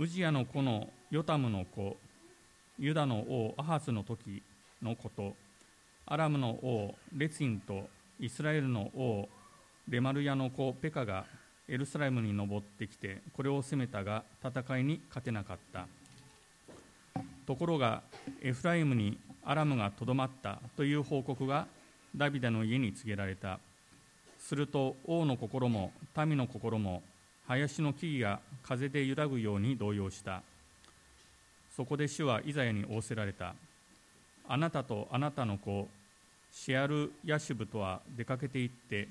[0.00, 1.94] ウジヤの子のヨタムの子
[2.78, 4.42] ユダの王アハズの時
[4.82, 5.34] のこと
[6.06, 7.82] アラムの王レツィンと
[8.18, 9.28] イスラエルの王
[9.90, 11.26] レマルヤの子ペカが
[11.68, 15.86] エルサレムに登ってきてこれを攻めたが戦いに勝てなかった。
[17.46, 18.02] ところが
[18.40, 21.66] エフライムにアラムがとどまったという報告が
[22.16, 23.60] ダビデの家に告げられた。
[24.38, 27.02] すると王の心も民の心も
[27.50, 30.40] 林の木々が風で揺らぐように動揺した。
[31.74, 33.56] そこで主はイザヤに仰せられた。
[34.48, 35.88] あなたとあなたの子
[36.52, 39.08] シェアル・ヤシュブとは出かけて行って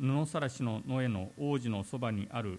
[0.00, 2.58] 布さらしの野への王子のそばにある。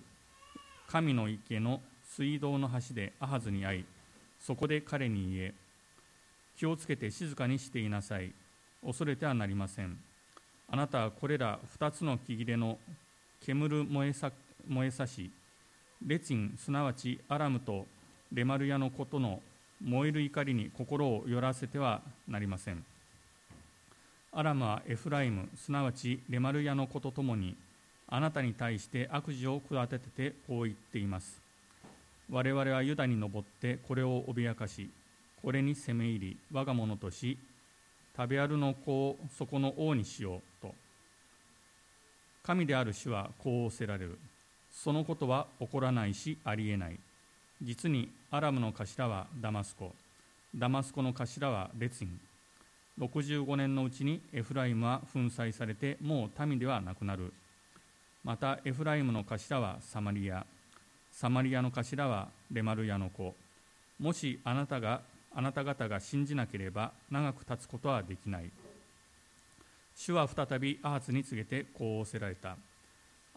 [0.88, 1.81] 神の池の
[2.16, 3.86] 水道の橋でアハズに会い
[4.39, 5.53] そこで彼に言え
[6.58, 8.31] 気をつけて静かにしていなさい。
[8.81, 9.98] 恐れてはなりません。
[10.70, 12.78] あなたはこれら2つの木切れの
[13.45, 14.31] 煙燃えさ
[14.68, 15.32] 燃えさし
[16.06, 17.86] レチンすなわちアラムと
[18.34, 19.42] レマルヤのことの
[19.84, 22.84] 燃える怒りに心をよらせてはなりません。
[24.31, 27.56] アラムはエフライムすなわちレマルヤの子とともに
[28.08, 31.42] あなたに対して悪事を下ててこう言っています。
[32.30, 34.90] 我々はユダに登ってこれを脅かし
[35.42, 37.38] これに攻め入り我が物とし
[38.16, 40.73] 食べあるの子をそこの王にしようと。
[42.44, 44.18] 神である主はこう仰せられる。
[44.72, 47.00] そのことは起こらないしありえない。
[47.61, 49.94] 実にアラムの頭はダマスコ。
[50.55, 52.19] ダマスコの頭はレツィン
[53.00, 57.33] 65年のうちにエフライムは粉砕されてもう民ではなくなる。
[58.23, 60.45] またエフライムの頭はサマリア。
[61.11, 63.33] サマリアの頭はレマルヤの子。
[64.00, 65.02] もしあなたが
[65.33, 68.52] あなた方が信じなければ長く立つことはできない。
[69.95, 72.58] 主は再びアハツに告げてこう仰せられた。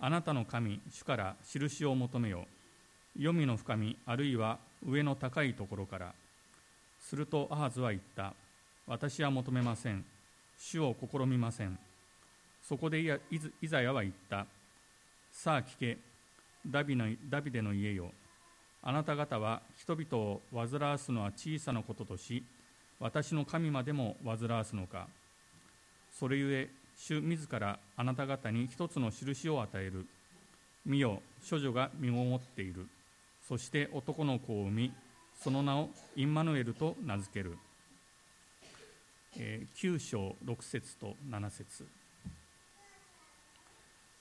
[0.04, 2.44] あなたの神主から印を求めよ
[3.16, 6.12] 黄泉の深みあるいは上の高いところから。
[7.00, 8.34] するとアハズは言った。
[8.86, 10.04] 私は求めません。
[10.58, 11.78] 主を試みません。
[12.62, 14.44] そこでイザヤは言った。
[15.32, 15.96] さあ聞け。
[16.66, 18.10] ダビのダビデの家よ。
[18.82, 22.44] あなた方は人々を煩わすのは小さなこととし
[23.00, 25.08] 私の神までも煩わすのか。
[26.12, 30.06] それゆえ主自らあなた方に一つの印を与える。
[30.86, 32.86] 見よ処女が身ごもっている。
[33.46, 34.92] そして男の子を産み
[35.40, 37.56] その名をインマヌエルと名付ける。
[39.36, 41.86] え9章6節と7節。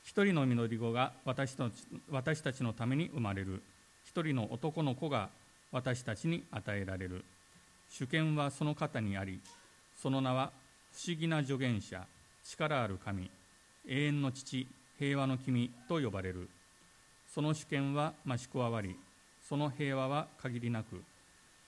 [0.03, 1.73] 一人の実り子が私たち
[2.09, 3.61] 私たちのために生まれる。
[4.05, 5.29] 一人の男の子が
[5.71, 7.23] 私たちに与えられる。
[7.89, 9.39] 主権はその方にあり
[10.01, 10.51] その名は
[10.91, 12.05] 不思議な助言者。
[12.43, 13.31] 力ある神
[13.87, 14.67] 永遠の父
[14.99, 16.49] 平和の君と呼ばれる。
[17.27, 18.95] その主権は増し加わり
[19.41, 21.01] その平和は限りなく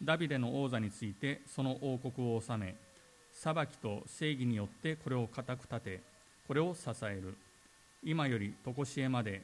[0.03, 2.75] ダビデの王座についてその王国を治め
[3.34, 6.02] 裁きと正義によってこれを固く立て
[6.47, 7.35] これを支える。
[8.03, 9.41] 今より常しえまで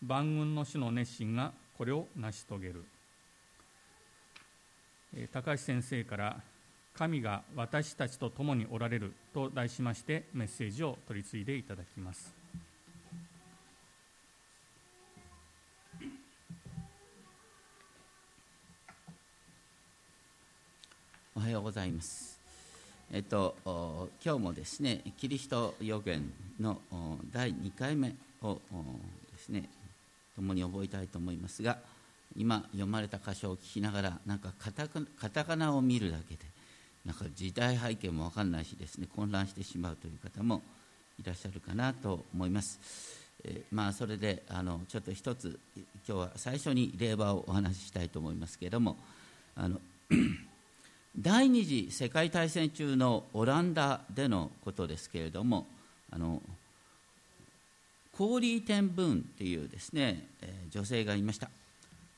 [0.00, 2.84] 万軍の主の熱心がこれを成し遂げる。
[5.32, 6.40] 高橋先生から
[6.96, 12.32] 「神が私たちと共におられる」と題しましてメッセージを取り次いでいただきます。
[21.36, 22.38] おはようございます。
[23.10, 23.56] えっと、
[24.24, 26.80] 今日もですねキリスト予言の
[27.32, 28.60] 第2回目を
[29.32, 29.68] ですね
[30.36, 31.78] 共に覚えたいと思いますが
[32.36, 36.53] 今読まれた箇所を聞きながらなんかカタカナを見るだけで
[37.04, 40.62] なんか時代背景も分かんないしですね混乱してしまうという方も
[41.22, 42.80] いらっしゃるかなと思います。
[43.44, 45.58] えー、まあそれであのちょっと一つ
[46.08, 48.96] 今日は最初に令和をお話ししたいと思いますけれども
[49.54, 49.80] あの
[51.18, 55.66] 第二次世界大戦中のオランダでのことですけれども
[56.10, 56.42] あの
[58.16, 61.50] コーリー・テン・ブーンっていうですね、えー、女性がいました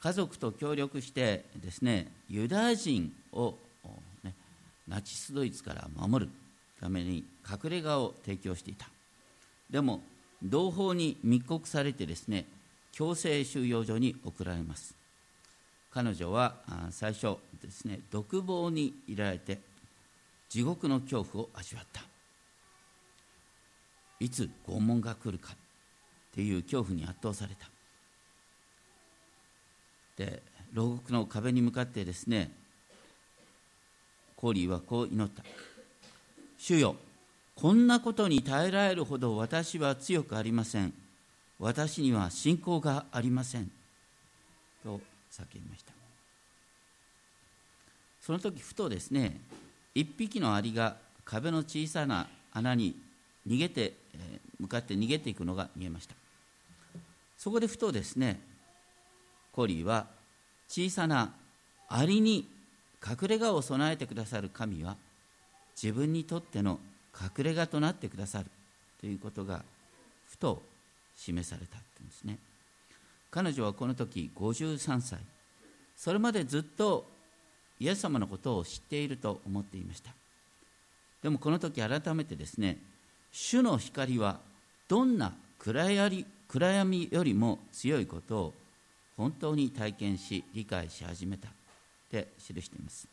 [0.00, 3.54] 家族と協力してですねユダヤ人を、
[4.88, 6.32] ナチス・ドイツから守る
[6.80, 8.88] ために隠れ家を提供していた。
[9.70, 10.02] でも
[10.42, 12.46] 同胞に密告されてですね
[12.92, 14.94] 強制収容所に送られます。
[15.90, 16.56] 彼女は
[16.90, 19.58] 最初ですね独房にいられて
[20.48, 22.02] 地獄の恐怖を味わった。
[24.20, 25.56] いつ拷問が来るかっ
[26.32, 27.66] ていう恐怖に圧倒された。
[30.16, 30.42] で
[30.72, 32.50] 牢獄の壁に向かってですね
[34.36, 35.42] コーリーはこう祈った
[36.58, 36.96] 「主よ
[37.54, 40.92] こんなことに耐えられるほど私は強くありません
[41.58, 43.70] 私には信仰がありません」
[44.84, 45.00] と
[45.30, 45.92] 叫びました
[48.20, 49.40] その時ふとですね
[49.94, 52.94] 一匹のアリが壁の小さな穴に
[53.46, 56.14] 逃げて、え向かって逃げていくのが見えました
[57.38, 58.40] そこでふとですね
[59.52, 60.06] コリーは
[60.68, 61.34] 小さな
[61.88, 62.48] アリに
[63.04, 64.96] 隠れ家を備えてくださる神は
[65.80, 66.78] 自分にとっての
[67.20, 68.46] 隠れ家となってくださる
[69.00, 69.62] ということが
[70.26, 70.62] ふと
[71.16, 72.38] 示されたってんですね。
[73.30, 75.18] 彼女はこの時53歳。
[75.96, 77.06] それまでずっと
[77.78, 80.10] イエス様のことを知っていると思っていました。
[81.22, 82.78] でもこの時改めてですね
[83.32, 84.38] 主の光は
[84.88, 88.54] どんな暗闇よりも強いことを
[89.16, 91.55] 本当に体験し理解し始めた。
[92.06, 93.08] って記しています。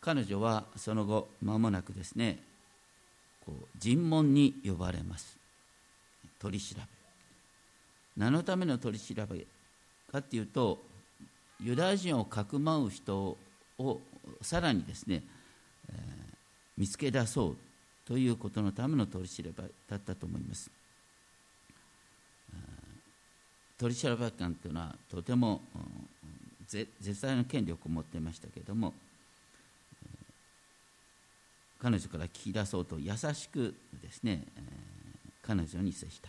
[0.00, 2.38] 彼女はその後間もなくですね
[3.46, 5.36] こう尋問に呼ばれます。
[6.38, 6.82] 取り調べ。
[8.16, 9.46] 何のための取り調べ
[10.10, 10.78] かっていうと
[11.60, 13.36] ユダヤ人をかくまう人
[13.78, 14.00] を
[14.40, 15.22] さらにですね、
[15.88, 15.96] えー、
[16.76, 17.56] 見つけ出そう
[18.04, 19.50] ということのための取り調べ
[19.88, 20.70] だったと思います。
[23.78, 25.60] 取り調べ官というのはとても
[27.00, 28.94] 絶大な権力を持っていましたけれども
[31.80, 34.44] 彼女から聞き出そうと優しくですね
[35.42, 36.28] 彼女に接した。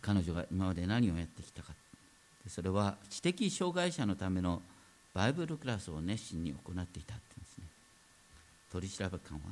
[0.00, 1.72] 彼女が今まで何をやってきたか。
[2.46, 4.62] それは知的障害者のための
[5.12, 7.64] バイブルクラスを熱心に行っていたってんですね。
[8.70, 9.50] 取り調べ官は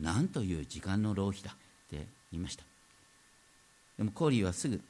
[0.00, 1.54] 何という時間の浪費だっ
[1.90, 2.64] て言いました。
[3.98, 4.80] でもコーリーはすぐ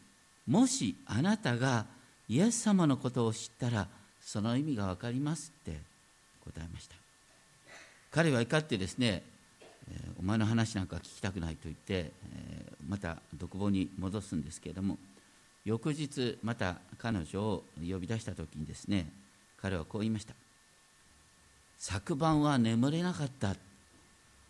[0.47, 1.87] もしあなたが
[2.29, 3.89] イエス様のことを知ったら
[4.21, 5.79] その意味が分かりますって
[6.45, 6.97] 答えました。
[8.11, 9.23] 彼は怒ってですね、
[9.91, 14.99] えー、お前の話なんか聞きたくないと言って、えー、また独房に戻すんですけれども
[15.65, 19.11] 翌日また彼女を呼び出した時にですね
[19.61, 20.35] 彼はこう言いました。
[21.79, 23.55] 昨晩は眠れなかった。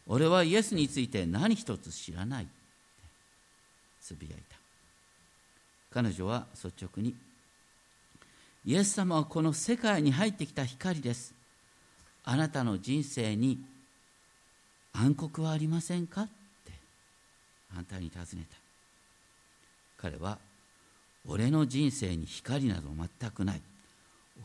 [0.07, 2.47] 俺はイエスについて何一つ知らない
[4.01, 4.57] つぶやいた。
[5.91, 7.15] 彼女は率直に
[8.65, 11.35] イエス様はこの世界に入ってきた光です。
[12.25, 13.59] あなたの人生に
[14.93, 16.23] 暗黒はありませんか？
[16.23, 16.29] っ
[16.67, 16.73] て
[17.75, 18.57] 反対に尋ねた。
[19.97, 20.39] 彼は
[21.27, 22.89] 俺の人生に光など
[23.21, 23.61] 全くない。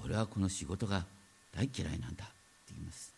[0.03, 1.05] 俺はこの仕事が
[1.55, 2.23] 大嫌いなんだ。
[2.25, 3.13] って言います。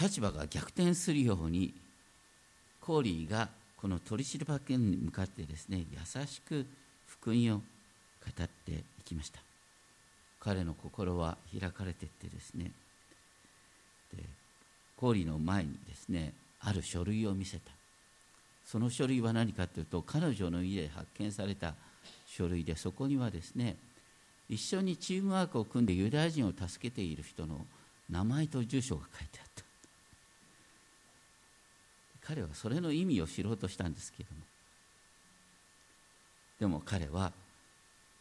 [0.00, 1.72] 立場が逆転するように
[2.82, 3.48] コーリーが
[3.78, 6.66] この取り調べに向かってですね優しく
[7.06, 7.62] 福音を
[8.26, 9.40] 語っていきました。
[10.40, 12.70] 彼の心は開かれていってですね。
[14.14, 14.22] で
[14.96, 17.70] コーリーの前にですねある書類を見せた。
[18.64, 21.74] その書類は何かというと彼女の家で発見された
[22.26, 23.76] 書類でそこにはですね
[24.48, 27.64] 一緒にチームワークを組んでユダヤ人を助けている人の
[28.10, 29.62] 名前と住所が書いてあった。
[32.22, 34.40] 彼はそれの意味を知ろうとしたんですけれども。
[36.58, 37.32] でも彼は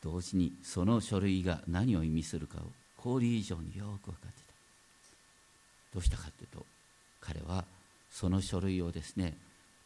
[0.06, 2.62] 同時にその書類が何を意味するかを
[2.96, 4.54] 氷以上によく分かってた。
[5.96, 6.64] どうしたかというと
[7.20, 7.66] 彼は
[8.12, 9.34] その書類をですね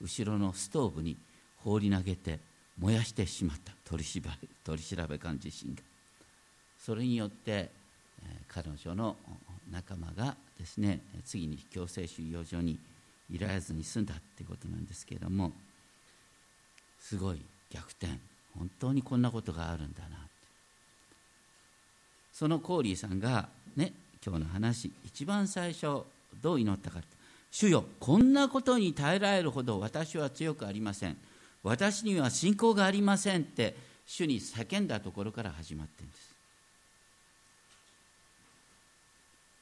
[0.02, 1.16] 後ろのストーブに
[1.64, 2.40] 放り投げて
[2.78, 3.72] 燃やしてしまった。
[3.86, 4.22] 取り
[4.66, 5.82] 取り調べ官自身が。
[6.78, 7.72] それによって、え
[8.48, 9.16] 彼女の
[9.72, 12.78] 仲間がですね次に強制収容所に
[13.32, 15.54] いられずに済んだっていうことなんですけれども
[17.00, 18.39] すごい逆転。
[18.58, 20.18] 本当にこんなことがあるんだな
[22.34, 23.94] そのコーリーさんがね
[24.26, 26.04] 今日の話一番最初
[26.42, 27.00] どう祈ったか
[27.52, 31.18] 主よこんなことに耐えられるほど私は強くありません。
[31.64, 33.76] 私には信仰がありませんって
[34.06, 36.30] 主に叫んだところから始まってるんです。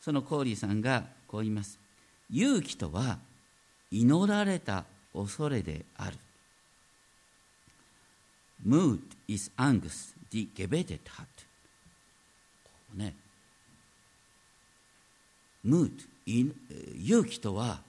[0.01, 1.79] そのコーリーさんがこう言います。
[2.29, 3.19] 勇気とは
[3.91, 6.17] 祈られた恐れである。
[8.65, 11.27] Mood is Angst, die gebetet hat.
[12.63, 13.13] ここね。
[15.65, 15.91] Mood
[16.25, 17.81] 勇気とは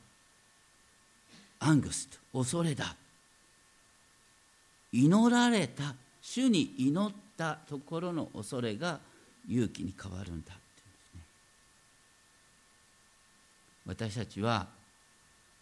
[1.59, 2.95] アングスト恐れだ。
[4.93, 9.01] 祈られた主に祈ったところの恐れが
[9.49, 10.61] 勇気に変わるんだって
[13.87, 14.15] 言うんですね。
[14.15, 14.67] 私たちは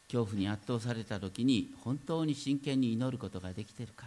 [0.09, 4.07] 恐怖に圧倒された時に本当に真剣に祈ることができているか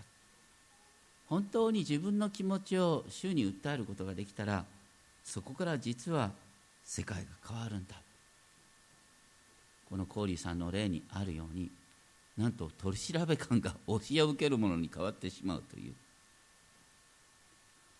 [1.30, 4.66] 本当に自分の気持ちを主に訴えることができたら
[5.24, 6.32] そこから実は
[6.84, 7.96] 世界が変わるんだ。
[9.90, 11.70] このコーリーさんの例にあるように
[12.38, 15.94] なんと取り調べ官が教えを受けるものに変わってしまうという。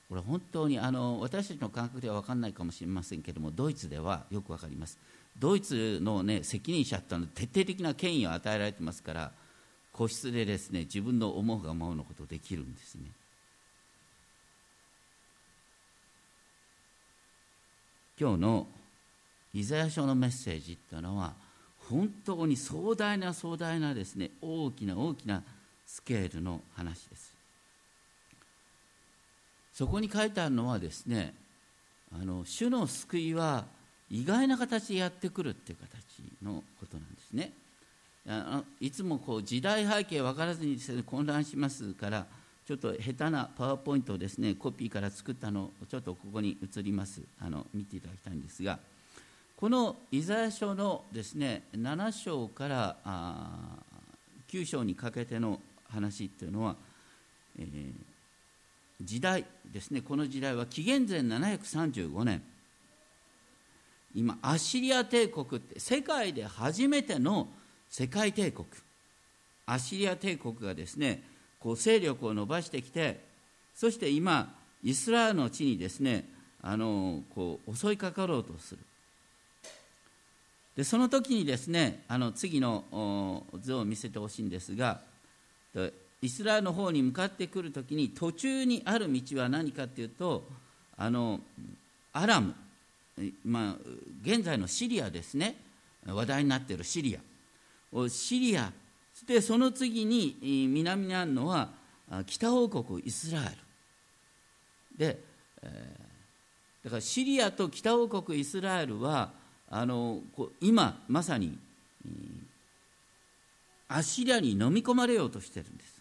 [0.08, 4.98] これ本当にあの私たちの感覚では分かんないかもしれませんけどもドイツではよく分かります。
[5.38, 9.32] ドイツの、ね、責任者ってのは徹底的な権威を与えられてますから
[10.00, 13.02] 個室でですね自分の思うがままのことできるんですね。
[18.18, 18.68] 今日の
[19.54, 21.34] イザヤ書のメッセージっていうのは
[21.90, 25.44] 本当に壮大な壮大なですね大きな大きな
[25.86, 27.36] スケールの話です。
[29.74, 31.34] そこに書いてあるのはですね
[32.14, 33.66] あの主の救いは
[34.10, 37.52] 意外な形でやってくるっていう形のことなんですね。
[38.80, 42.28] いつもこう時代背景分からずに、混乱しますから
[42.68, 47.22] ちょっと下手なパワーポイントをですねコピーから作ったのをちょっとここに移ります。
[47.42, 48.78] あの見ていただきたいんですが
[49.58, 53.80] このイザヤ書のですね7章からあ
[54.48, 55.60] 9章にかけての
[55.90, 56.76] 話っていうのは、
[57.58, 57.92] えー、
[59.02, 60.02] 時代ですね。
[60.02, 62.44] この時代は紀元前735年。
[64.14, 67.48] 今アッシリア帝国って世界で初めての
[67.90, 68.68] 世界帝国
[69.66, 71.24] アッシリア帝国がですね
[71.60, 73.20] こう勢力を伸ばしてきて
[73.76, 76.26] そして今イスラエルの地にですね
[76.62, 78.80] あのこう襲いかかろうとする。
[80.76, 85.02] でその時にですねあの次の図を見せてほしいんですが
[86.22, 90.48] イスラエルの方に向かってくる時に途中にある道は何かっていうと
[90.96, 91.42] あの
[92.14, 92.54] アラム、
[93.44, 93.76] まあ、
[94.24, 95.56] 現在のシリアですね
[96.06, 97.20] 話題になっているシリア。
[98.10, 98.72] シリア
[99.26, 100.38] でその次に
[100.70, 101.70] 南にあるのは
[102.26, 103.52] 北王国イスラエル。
[104.98, 105.20] で、
[105.62, 105.98] え、
[106.84, 109.32] だからシリアと北王国イスラエルは
[109.70, 110.22] あの
[110.62, 111.58] 今まさに
[113.88, 116.00] アッシリアに飲み込まれようとしてるんです。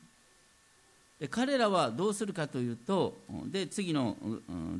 [1.20, 3.16] で彼らはどうするかというと
[3.46, 4.16] で次の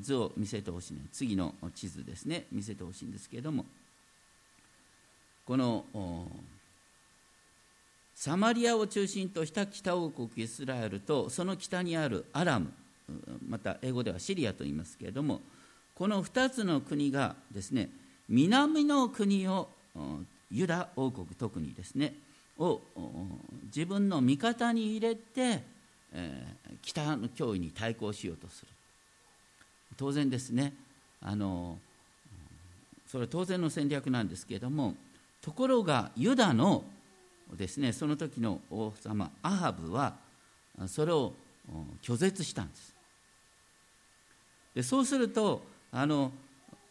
[0.01, 1.01] 図を見せてほしいね。
[1.13, 2.47] 次の地図ですね。
[2.53, 3.65] 見せてほしいんですけれども。
[5.45, 5.85] この
[8.19, 12.73] サマリアを中心とした北王国イスラエルとその北にあるアラム
[13.49, 15.41] また英語ではシリアと言いますけれども
[15.95, 17.89] この2つの国がですね
[18.29, 19.69] 南の国を
[20.51, 22.13] ユダ王国特にですね
[22.59, 22.81] を
[23.67, 25.63] 自分の味方に入れて、
[26.13, 28.69] えー、北の脅威に対抗しようとする。
[29.97, 30.73] 当然ですね
[31.23, 31.79] あの
[33.07, 34.97] それは当然の戦略なんですけれども
[35.41, 36.83] ところがユダの
[37.57, 37.93] ですね。
[37.93, 40.17] その時の王様アハブは
[40.87, 41.33] それを
[42.03, 42.95] 拒絶したんです。
[44.75, 46.33] でそうするとあの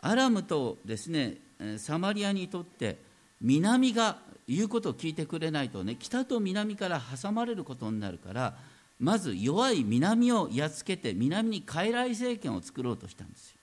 [0.02, 1.36] アラムとですね
[1.78, 2.98] サマリアにとって
[3.42, 8.56] 南が言うことを聞いてくれないとね北と南から挟まれることになるから
[9.00, 13.58] まず弱い南をやっつけて南に傀儡政権を作ろうとしたんですよ。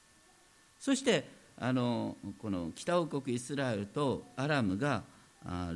[0.79, 5.03] そしてあのこの北王国イスラエルとアラムが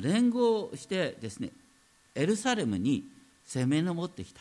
[0.00, 1.50] 連合してですね
[2.14, 3.04] エルサレムに
[3.46, 4.40] 攻め上ってきた。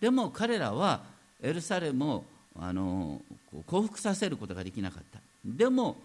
[0.00, 1.02] でも彼らは
[1.42, 2.24] エルサレムを
[2.58, 3.20] あの
[3.66, 5.20] 降伏させることができなかった。
[5.44, 5.96] でも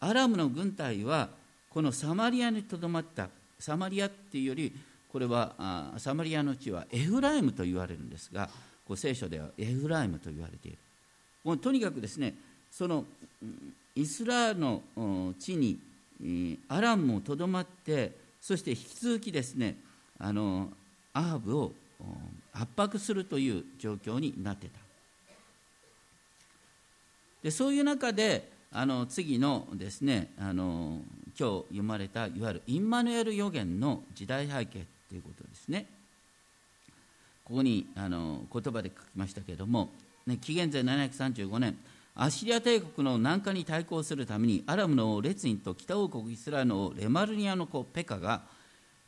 [0.00, 1.28] アラムの軍隊は
[1.70, 3.28] このサマリアにとどまった
[3.58, 4.72] サマリアっていうより
[5.10, 8.48] これはサマリアの地はエフライムと言われるんですが
[8.86, 10.78] こう聖書ではエフライムと言われている。
[11.44, 12.34] もうとにかくですね
[12.70, 13.04] その
[13.94, 14.82] イスラエルの
[15.38, 15.78] 地に
[16.68, 19.76] アラムもとどまってそして引き続きですね
[20.18, 20.70] あの
[21.12, 21.72] アハブを
[22.52, 24.78] 圧迫するという状況になってた。
[27.42, 31.00] でそういう中であの次のですねあの
[31.38, 35.86] 今日読まれたいわゆるインマヌエル予言の時代背景ということですね。
[37.44, 39.90] ここにあの言葉で書きましたけれども、
[40.26, 41.76] ね、紀元前735年
[42.14, 48.42] アッシリア帝国の南下に対抗するためにアラムの王レツィンと北王国イスラエルのレマルニアの子ペカが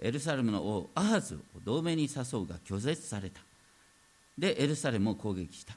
[0.00, 3.40] エルサレムの王アハズを同盟に誘うが拒絶された。
[4.38, 5.74] でエルサレムを攻撃した。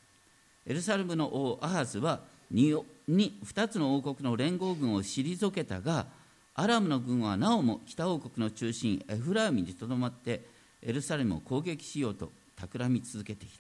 [0.66, 2.22] エルサレムの王アハズは
[2.54, 6.08] 2, 2つの王国の連合軍を退けたが
[6.56, 10.46] アラムの軍はなおも北王国の中心エフライムにとどまって
[10.82, 13.54] エルサレムを攻撃しようと企み続けている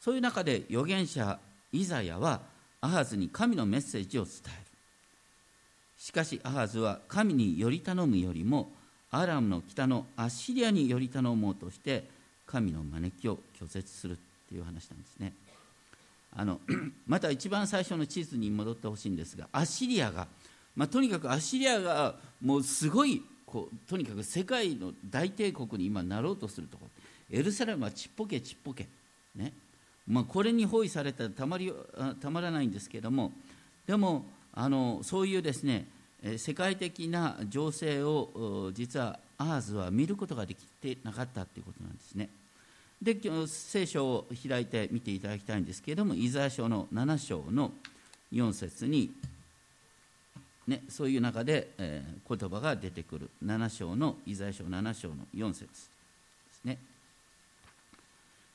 [0.00, 1.38] そういう中で預言者
[1.72, 2.40] イザヤは
[2.80, 4.54] アハズに神のメッセージを伝える。
[5.98, 8.70] しかしアハズは神により頼むよりも
[9.10, 12.04] アラムの北のアッシリアにより頼もうとして
[12.46, 14.16] 神の招きを拒絶するっ
[14.48, 15.32] ていう話なんですね。
[16.34, 16.60] あの
[17.06, 20.26] また一番最初の地図に戻ってほしいんですがアッシリアが、
[20.74, 27.38] まあ、とにかくアッシリアがもうすごいこうとにかく世界の大帝国に今なろうとするところ。
[27.38, 28.88] エルサレムはちっぽけちっぽけ。
[29.34, 29.52] ね。
[30.08, 31.72] まあ、これに包囲されたらたまり
[32.20, 33.32] たまらないんですけれども
[33.86, 35.86] でもあのそういうですね
[36.36, 42.28] 世界的な情勢を実はアーズは見ることができてなかったということなんですね。
[43.02, 43.16] で
[43.48, 47.72] 聖書を開いて見ていただきたいんですけれどもイザヤ書の7章の
[48.32, 49.10] 4節に、
[50.68, 56.78] ね、そういう中で、えー、言葉が出てくる7章のイザヤ書7章の4節ですね。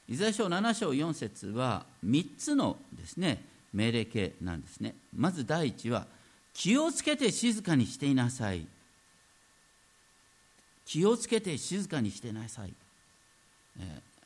[0.10, 4.96] イザヤ書7章4節は3つのですね命令形なんですね。
[5.16, 6.08] まず第一は
[6.54, 8.66] 気をつけて静かにしていなさい。
[10.86, 12.74] 気をつけて静かにしてなさい。
[13.80, 14.18] えー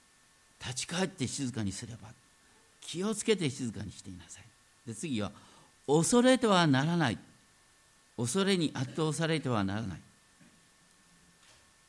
[0.61, 2.09] 立ち返って静かにすれば
[2.81, 4.43] 気をつけて静かにしていなさい
[4.87, 5.31] で次は
[5.87, 7.17] 恐れてはならない
[8.15, 9.99] 恐れに圧倒されてはならない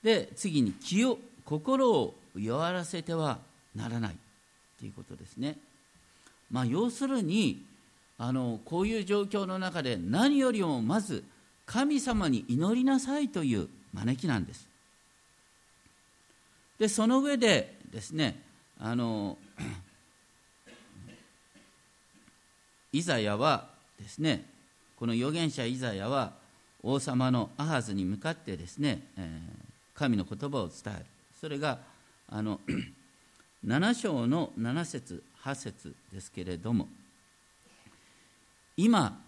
[0.03, 3.39] で次に気を心を弱らせては
[3.75, 4.17] ならない
[4.79, 5.57] ということですね。
[6.51, 7.65] まあ要するに
[8.19, 11.25] あのこういう状況の中で何よりもまず
[11.67, 14.69] 神様に祈りなさいという招きなんです。
[16.79, 18.41] でその上でですね
[18.79, 19.39] あの
[22.93, 23.69] イザヤは
[24.01, 24.45] ですね
[24.97, 26.33] この預言者イザヤは
[26.83, 31.05] 王様のアハズに向かってですね、えー、神の言葉を伝える。
[31.41, 31.79] それが
[32.29, 32.61] あの
[33.67, 36.89] 7章の7節8節ですけれども
[38.77, 39.21] 今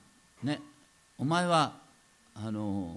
[0.43, 0.61] ね
[1.19, 1.75] お前は
[2.35, 2.97] あの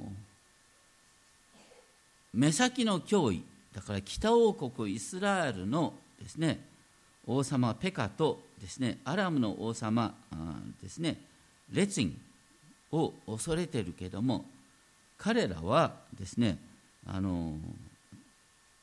[2.34, 6.60] 目先の脅威だから北王国イスラエルのですね
[7.28, 10.14] 王様ペカとですねアラムの王様
[10.82, 11.18] ですね
[11.72, 12.18] レツィン
[12.92, 14.46] を恐れてるけども
[15.18, 16.58] 彼らはですね
[17.06, 17.54] あの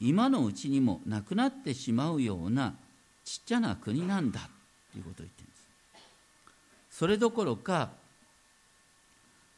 [0.01, 2.75] 今のうちにもなくなってしまうような
[3.25, 4.49] ちっちゃな国なんだ
[4.93, 6.99] ということを言ってるんです。
[6.99, 7.91] それどころか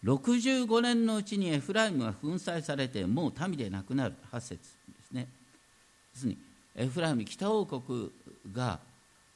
[0.05, 4.59] 65年のうちにエフライムが粉砕されてもう民でなくなる8節で
[5.09, 5.29] すね。
[6.15, 6.39] ですに
[6.77, 8.11] エフライム北王国
[8.53, 8.79] が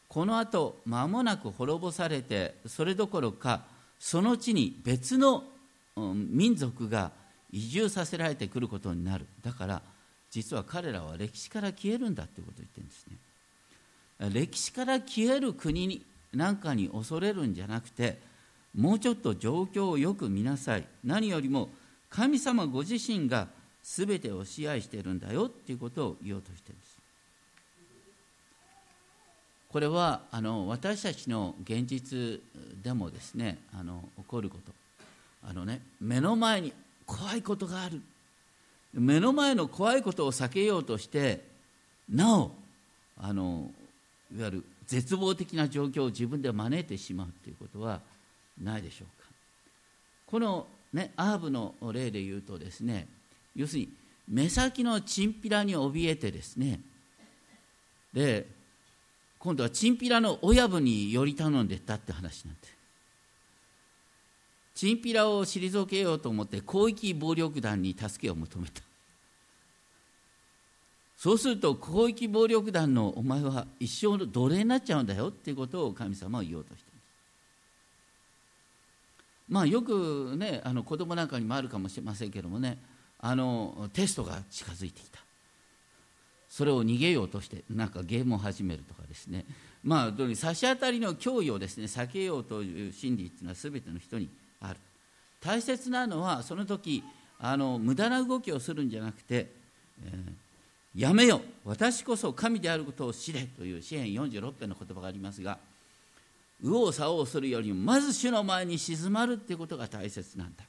[0.09, 3.62] このあと間もなく滅ぼされてそれどころか
[3.98, 5.44] その地に別の
[5.96, 7.12] 民族が
[7.53, 9.27] 移住させられてくることになる。
[9.42, 9.83] だから
[10.31, 13.16] 実は彼らは歴史から消えるんだということを言ってるんですね。
[14.33, 18.19] 歴史から消える国になんかに恐れるんじゃなくて
[18.77, 20.85] もうちょっと状況をよく見なさい。
[21.05, 21.71] 何よりも
[22.09, 23.49] 神様ご自身が
[23.83, 26.99] 全てを支配しているんだよっていうことを言おうとしてるんです。
[29.71, 32.40] これはあの私たちの現実
[32.83, 34.73] でもですねあの起こること。
[35.49, 36.73] あのね目の前に
[37.07, 38.01] 怖いことがある。
[38.92, 41.44] 目の前の怖いことを避けようとして
[42.09, 42.53] なお
[43.16, 43.70] あの
[44.37, 48.00] いわゆる絶望的な状況を自分で招いてしまうということは
[48.61, 49.29] ないでしょうか。
[50.26, 53.07] この、ね、アーブの例で言うとですね
[53.55, 53.88] 要するに
[54.29, 56.81] 目先のチンピラに怯えてですね
[58.12, 58.46] で
[59.38, 62.68] 今度はチンピラの親分により頼んでったって話になって
[64.81, 68.81] チンピラを退けようと思って広域暴力団に助けを求めた。
[71.19, 77.03] そうすると広域暴力団のお前は一生の奴隷になっちゃうんだよっていうことを神様は言おうとしてます。
[79.51, 82.79] まあよくねあの子供なんかにもあるかもしれませんけどもね
[83.19, 85.19] あのテストが近づいてきた。
[86.49, 89.45] それを逃げようとしてなんかゲームを始めるとかですね。
[89.85, 94.31] まあ差し当たりの脅威をですね避けようという心理っていうのは全ての人に
[95.40, 97.03] 大切なのはその時
[97.38, 99.50] あの無駄な動きをするんじゃなくて、
[100.05, 103.42] えー、やめよ私こそ神であることを知れ。
[103.44, 105.59] という詩篇46編の言葉がありますが
[106.62, 110.64] 右往左往するよりもまず主の前に静まるっていうことが大切なんだ。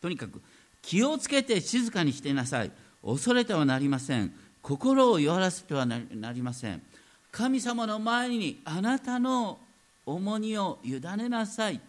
[0.00, 0.40] とにかく
[0.80, 2.70] 気をつけて静かにしてなさい。
[3.04, 4.32] 恐れてはなりません。
[4.62, 5.98] 心を弱らせてはな
[6.32, 6.82] りません。
[7.30, 9.58] 神様の前にあなたの
[10.06, 11.74] 重荷を委ねなさい。
[11.74, 11.80] っ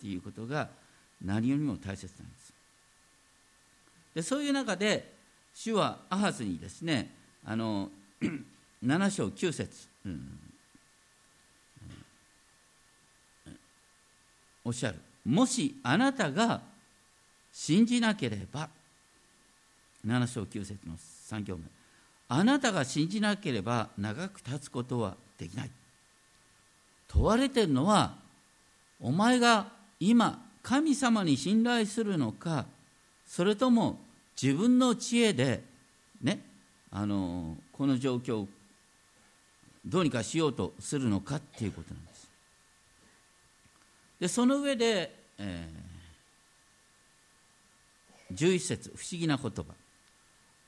[0.00, 0.68] ていうことが
[1.24, 2.52] 何よりも大切なんです。
[4.14, 5.12] でそういう中で
[5.54, 7.90] 主はアハズにですねあの
[8.84, 10.38] 7章9節、うん、
[14.64, 14.96] おっしゃる。
[15.24, 16.60] もしあなたが
[17.52, 18.68] 信じなければ
[20.06, 21.64] 7章9節の3行目。
[22.28, 25.70] あなたが信じなければ長く立つことはできない。
[27.08, 28.14] 問われてるのは
[29.00, 29.66] お前が
[29.98, 32.66] 今神様に信頼するのか
[33.26, 33.98] それとも
[34.40, 35.64] 自分の知恵で
[36.20, 36.44] ね
[36.90, 38.48] あのこの状況を
[39.86, 42.30] どうにかしようとするのかっていうことなんです。
[44.20, 49.64] でその上で、えー、11節不思議な言葉。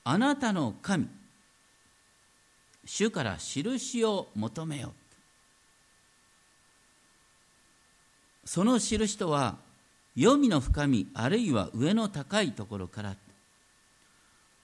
[0.03, 1.07] あなたの神
[2.85, 4.93] 主から印を求めよ
[8.45, 9.57] その印とは
[10.15, 13.15] 黄泉の深みあるいは上の高いところから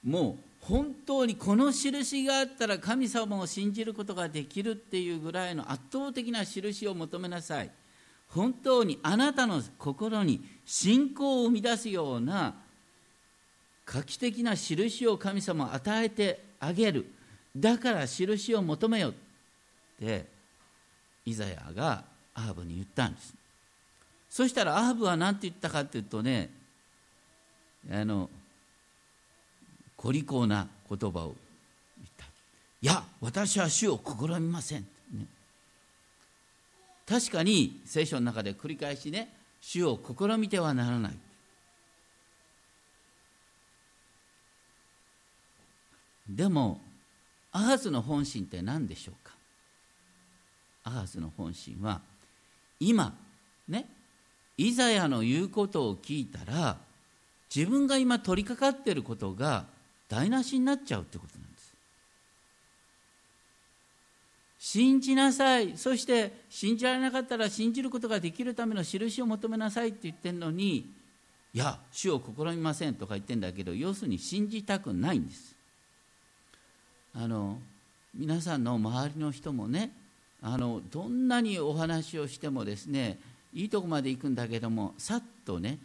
[0.03, 7.71] もう本当にこの印があったら神様を信じることができるっていうぐらいの圧倒的な印を求めなさい。
[8.29, 12.55] 本当にあなたの心に信仰を生み出すような
[13.85, 17.05] 画期的な印を神様与えてあげる。
[17.55, 19.13] だから印を求めよっ
[19.99, 20.25] て
[21.25, 23.33] イザヤがアハブに言ったんです
[24.29, 26.49] そしたらアハブは何て言ったかっていうとね
[27.91, 28.29] あの
[29.95, 31.35] ご利口な言葉を
[31.97, 32.25] 言った。
[32.25, 34.81] いや私は主を試みません、
[35.13, 35.25] ね、
[37.07, 41.13] 確かに聖書の中で繰り返しね主を試みてはならない。
[46.29, 46.81] でも
[47.53, 49.33] アハズの本心って何でしょうか？
[50.83, 52.01] アハズの本心は
[52.79, 53.15] 今
[53.67, 53.89] ね
[54.57, 56.77] イザヤの言うことを聞いたら
[57.53, 59.65] 自分が今取り掛かっていることが
[60.09, 61.73] 台無しになっちゃうってことなんです。
[64.59, 65.77] 信じなさい。
[65.77, 70.91] そして信じられなかったら信じることができるための印を求めなさいって言ってるのに
[71.53, 75.55] いや主を試みませんとか言ってんだけど要するに信じたくないんです。
[77.13, 77.59] あの
[78.13, 79.91] 皆さんの周りの人もね
[80.41, 83.19] あのどんなにお話をしてもですね
[83.53, 85.79] いいとこまで行くんだけどもさっとね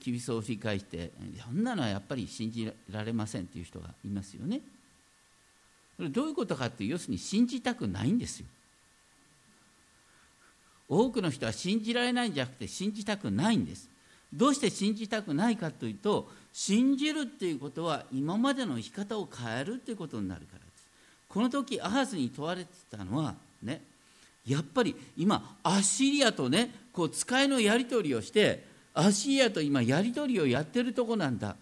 [0.00, 1.10] きびそを振り返して
[1.44, 4.60] そんなのはやっぱり信じられませんっていう人がいますよね。
[5.98, 8.46] どういうことかって要するに信じたくないんですよ。
[10.88, 13.88] 多くの人は信じられないんじゃなくて信じたくないんです。
[14.32, 20.86] どうして信じたくないかというと信じるっていうことは今までの生き方を変えるっていうことになるからです。
[21.28, 23.82] この時アハズに問われてたのはね
[24.46, 31.56] やっぱり今アッシリアとねこう使いのやり取りをしてアッシリアと今やり取りをやってるとこなんだ。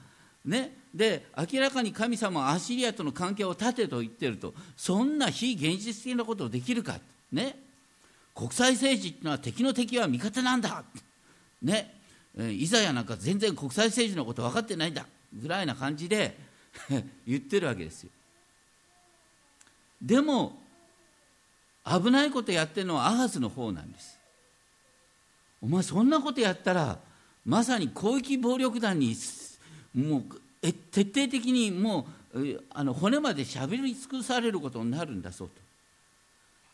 [0.44, 6.98] ね、で明らかに神様はアシリアとの関係を断てと言ってるとそんな非現実的なことできるか、
[7.30, 7.56] ね、
[8.34, 10.82] 国際政治っていうのは敵の敵は味方なんだ、
[11.62, 11.94] ね、
[12.36, 15.06] いざやなんか全然国際政治のこと分かってないんだ。
[15.40, 16.36] ぐらいな感じで
[17.26, 18.10] 言ってるわけですよ。
[20.00, 20.61] でも
[21.84, 24.18] 危ないことやってるのはアハズの方なんです。
[25.60, 26.98] お前そんなことやったら
[27.44, 29.16] まさに広域暴力団に
[29.94, 30.22] もう
[30.60, 35.54] 徹底的にもうあの骨までしゃべり尽くされることになるんだそうと。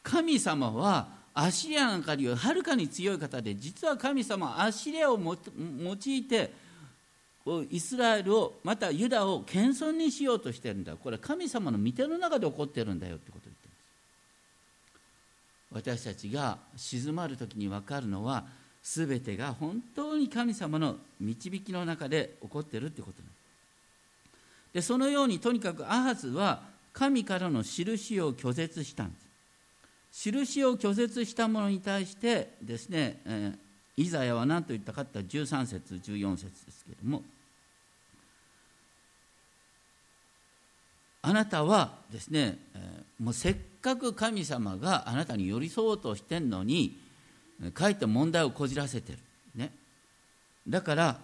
[0.02, 5.34] 神様はアシリアなんかよりはるかに強い方で実は神様はアシリアを用
[5.94, 6.52] いて
[7.70, 10.96] イスラエルをまたユダを謙遜にしようとしてるんだ。
[10.96, 13.47] これは神様の御手の中で起こってるんだよってこと
[15.72, 18.44] 私たちが静まる時に分かるのは
[18.82, 23.22] 全てが本当に神様の導きの中で起こってるということ
[24.72, 29.28] でそのようにとにかくアハズは神からの印を拒絶したんです。
[30.30, 37.22] 印を拒絶したものに対してですね、えー、イザヤは何と言ったかって13節14節ですけれども
[41.22, 42.58] あなたはですね、
[43.20, 46.96] もうせっかく神様があなたに寄り添おうとしてんのに
[47.74, 49.18] かえって問題をこじらせてる、
[49.56, 49.72] ね、
[50.68, 51.16] だから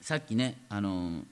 [0.00, 1.22] さっきねあの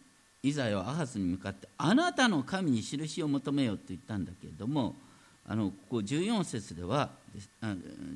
[0.43, 4.95] イザヤはアハスに向かってあなたの神に印を求めようって言ったんだけれども
[5.49, 7.11] あのここ14節では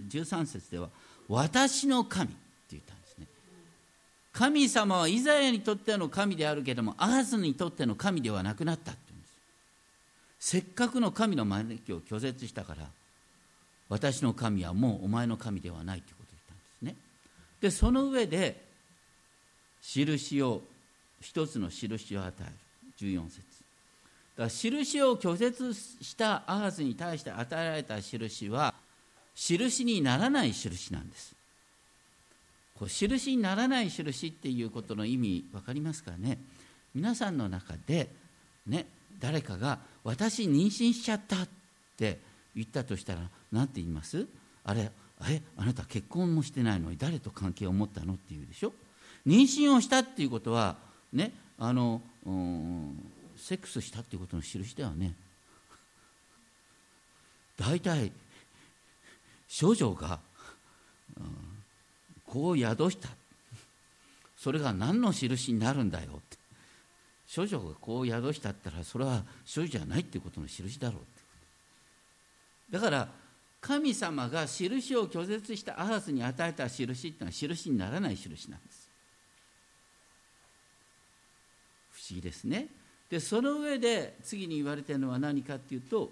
[0.09, 0.89] 13節では
[1.29, 2.37] 私の神って
[2.73, 3.27] 言ったんですね。
[4.33, 8.93] 神様はイザヤにとっての神であるけれどもアハスにとっての神ではなくなった。
[10.39, 12.87] せっかくの神の招きを拒絶したから
[13.89, 16.97] 私の神はもうお前の神ではないということを言ったんですね。
[17.61, 18.63] でその上で
[19.83, 20.63] 印を
[21.21, 22.53] 一つの印を与える。
[22.99, 23.39] 14節。
[23.39, 23.43] だ
[24.37, 28.75] から印を拒絶したアハズに対して与えられた印は
[29.35, 31.35] 印にならない印なんです。
[32.79, 36.39] こう印にならない印っていうことの意味分かりますかね？
[36.95, 38.09] 皆さんの中で
[38.67, 38.87] ね
[39.19, 41.49] 誰かが「私妊娠しちゃった」っ
[41.97, 42.21] て
[42.55, 44.27] 言ったとしたら何て言います？
[44.65, 44.91] あれ
[45.29, 48.73] えあなた結婚もしてないのに誰と関係を持ったのって言うでしょ？
[49.27, 50.77] 妊娠をしたっていうことは
[51.13, 52.01] ねあの
[53.37, 55.15] セックスしたっていうことの印だよね
[57.57, 58.13] 大体
[59.49, 60.21] 少女が、
[61.17, 61.27] うん、
[62.25, 63.09] こう宿した。
[64.37, 66.38] それが何の印になるんだよって。
[67.29, 71.09] 少女がこう宿したったらそれは少女じゃないっていうことの印だろうって。
[72.71, 73.09] だから
[73.61, 78.89] 神様が印を拒絶したアハスに与えた印っていうのは印にならない印なんです。
[81.93, 82.69] 不思議ですね。
[83.11, 86.11] でその上で次に言われてるのは何かっていうと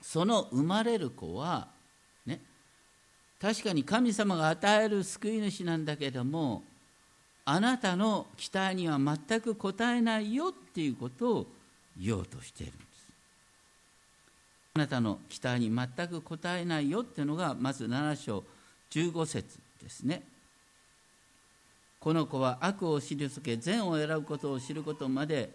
[0.00, 1.68] その生まれる子は
[2.26, 2.40] ね
[3.40, 6.62] 確かに神様が与える救い主なんだけども
[7.46, 11.46] あなたの期待には全く応えないよっていうことを
[11.98, 12.84] 言おうとしているんです。
[14.74, 18.44] あなたの期待に全く応えないよっていうのがまず7章
[18.90, 20.22] 15節ですね。
[22.00, 25.50] この子は悪を退け善を選ぶことを知ることまで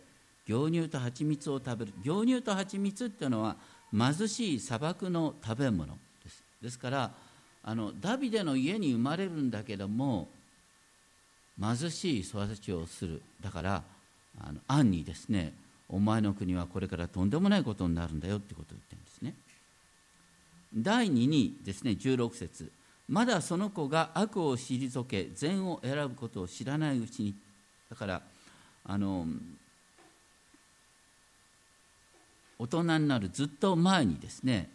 [0.48, 1.94] 牛乳と蜂蜜を食べる。
[2.02, 3.56] 牛乳と蜂蜜っていうのは
[3.92, 6.44] 貧しい砂漠の食べ物です。
[6.62, 7.12] ですから
[7.64, 10.30] あのダビデの家に生まれるんだけども
[11.62, 13.22] 貧しい育ちをする。
[13.42, 13.84] だから
[14.42, 15.54] あの暗にですね
[15.90, 19.34] お前の国はこれからとんでもないことになるんだよってことを言ってるんですね。
[20.74, 22.72] 第2にですね16節。
[23.08, 27.34] まだその子が悪を退け善を選ぶことを知らないうちに
[27.90, 28.22] だから
[28.86, 29.26] あの
[32.60, 34.70] 大人になるずっと前にですね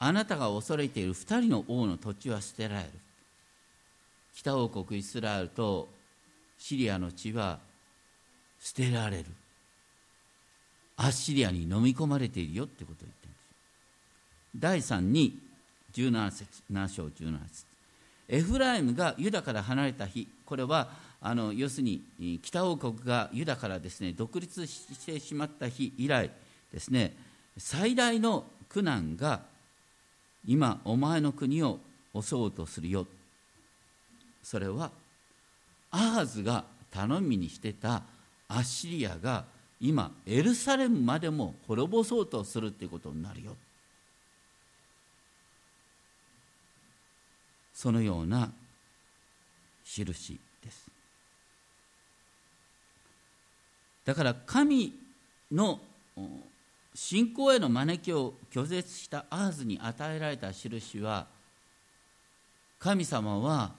[0.00, 2.90] あなたが恐れている2人の王の土地は捨てられる。
[4.34, 5.88] 北王国イスラエルと
[6.58, 7.58] シリアの地は
[8.60, 9.26] 捨てられる。
[10.96, 14.90] アッシリアに飲み込まれているよってことを言ってるんです。
[14.90, 15.38] 第3に
[15.92, 17.66] 17節7章17節。
[18.28, 20.88] エフライムがユダから離れた日これは
[21.20, 26.30] あの要するに北王国がユダからですね独立してしまった日以来
[26.72, 27.14] ですね
[27.56, 29.42] 最大の苦難が
[30.46, 31.78] 今お前の国を
[32.20, 33.06] 襲おうとするよ。
[34.42, 34.90] それは
[35.96, 38.02] アハズが頼みにしてた
[38.48, 39.46] アッシリアが
[39.80, 43.56] 今エルサレムまでも滅ぼそうとするっていうことになるよ。
[47.72, 48.50] そのような
[49.84, 50.90] 印です。
[54.04, 54.92] だから神
[55.50, 55.80] の
[56.94, 61.26] 信仰への招きを拒絶したアーズに与えられた印は
[62.78, 63.72] 神様は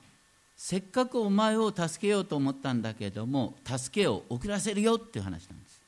[0.58, 5.82] せっかくお前を助けようと思ったんだけども助けを遅らせるよっていう話なんです。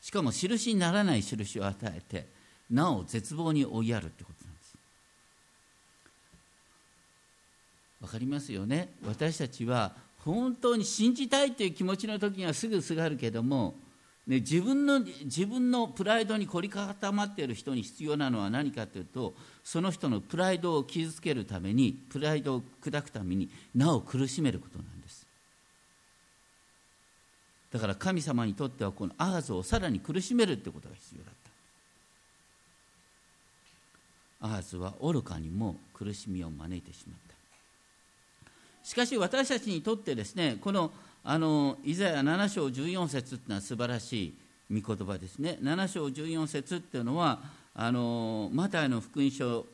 [0.00, 2.26] しかも印にならない印を与えて
[2.70, 4.76] なお絶望に追いやるってことなんです。
[8.02, 8.88] わかりますよね？
[9.06, 9.92] 私たちは
[10.24, 13.74] 本当に信じたいという気持ちの時にはすぐすがるけども
[14.26, 25.26] ね、自分の自分のプライドに凝り固まっている人に必要なのは何かというとその人のプライドを傷つけるためにプライドを砕くためになお苦しめることなんです。
[27.72, 31.34] だから神様にとってはこのアハズをさらに苦しめるってことが必要だっ
[34.40, 34.46] た。
[34.46, 37.32] アハズは愚かにも苦しみを招いてしまった。
[38.84, 40.92] しかし私たちにとってですねこの
[41.24, 44.34] あのイザヤ7章14節っていうのは素晴らしい
[44.80, 45.58] 御言葉ですね。
[45.62, 47.40] 7章14節っていうのは
[47.74, 49.66] あのマタイの福音書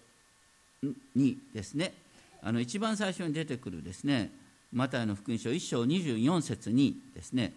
[1.14, 1.94] にですね。
[2.42, 4.30] あの一番最初に出てくるですね。
[4.72, 7.54] マタイの福音書1章24節にですね、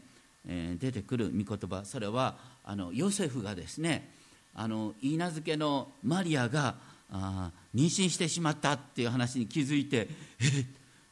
[0.47, 1.83] えー、出てくる御言葉。
[1.83, 4.09] それはあのヨセフがですね。
[4.55, 6.75] あの言い名付けのマリアが
[7.11, 10.07] あ妊娠してしまったっていう話に気づいて
[10.39, 10.65] え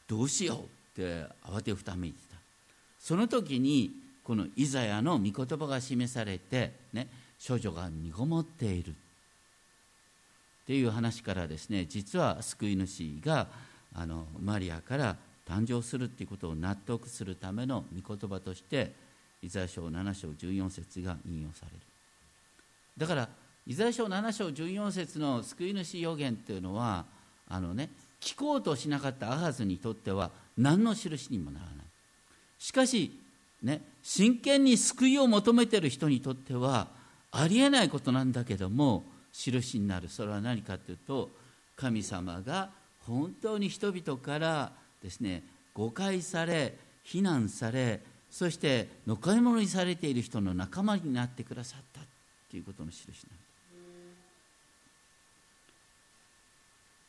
[0.06, 2.29] どうしようって慌てふためいて
[3.00, 7.08] その時にこのイザヤの御言葉が示されて、ね、
[7.38, 8.90] 少女が身ごもっている。
[8.90, 8.94] っ
[10.66, 13.48] ていう話からですね実は救い主が
[13.92, 15.16] あのマリアから
[15.48, 18.92] 誕生するっていうことを納得するための御言葉として
[19.42, 21.78] イザヤ書7章14節が引用される。
[22.96, 23.28] だから
[23.66, 27.04] イザヤ書7章14節の救い主予言っていうのは
[27.48, 31.89] あのね聞こうとしなかったアハズにとっては何の印にもならない。
[32.60, 33.18] しかし、
[33.62, 36.88] ね、真剣に救いを求めている人にとっては
[37.32, 41.30] ありえないことなんだけども印になるそれは何かというと
[41.74, 42.70] 神様が
[43.06, 45.42] 本当に人々からですね
[45.74, 52.00] 誤解され非難されそしてのかい物にされている人の仲間になってくださった
[52.50, 53.50] ということの印なんです。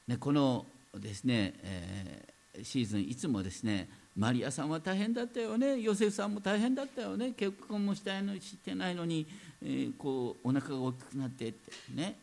[0.08, 5.80] ね、このですね、えー、シーズンいつもですねマリアさんは大変だったよね。
[5.80, 7.32] ヨセフさんも大変だったよね。
[7.32, 9.26] 結婚もしたいのしてないのに、
[9.64, 12.18] えー、こうお腹が大きくなってってね。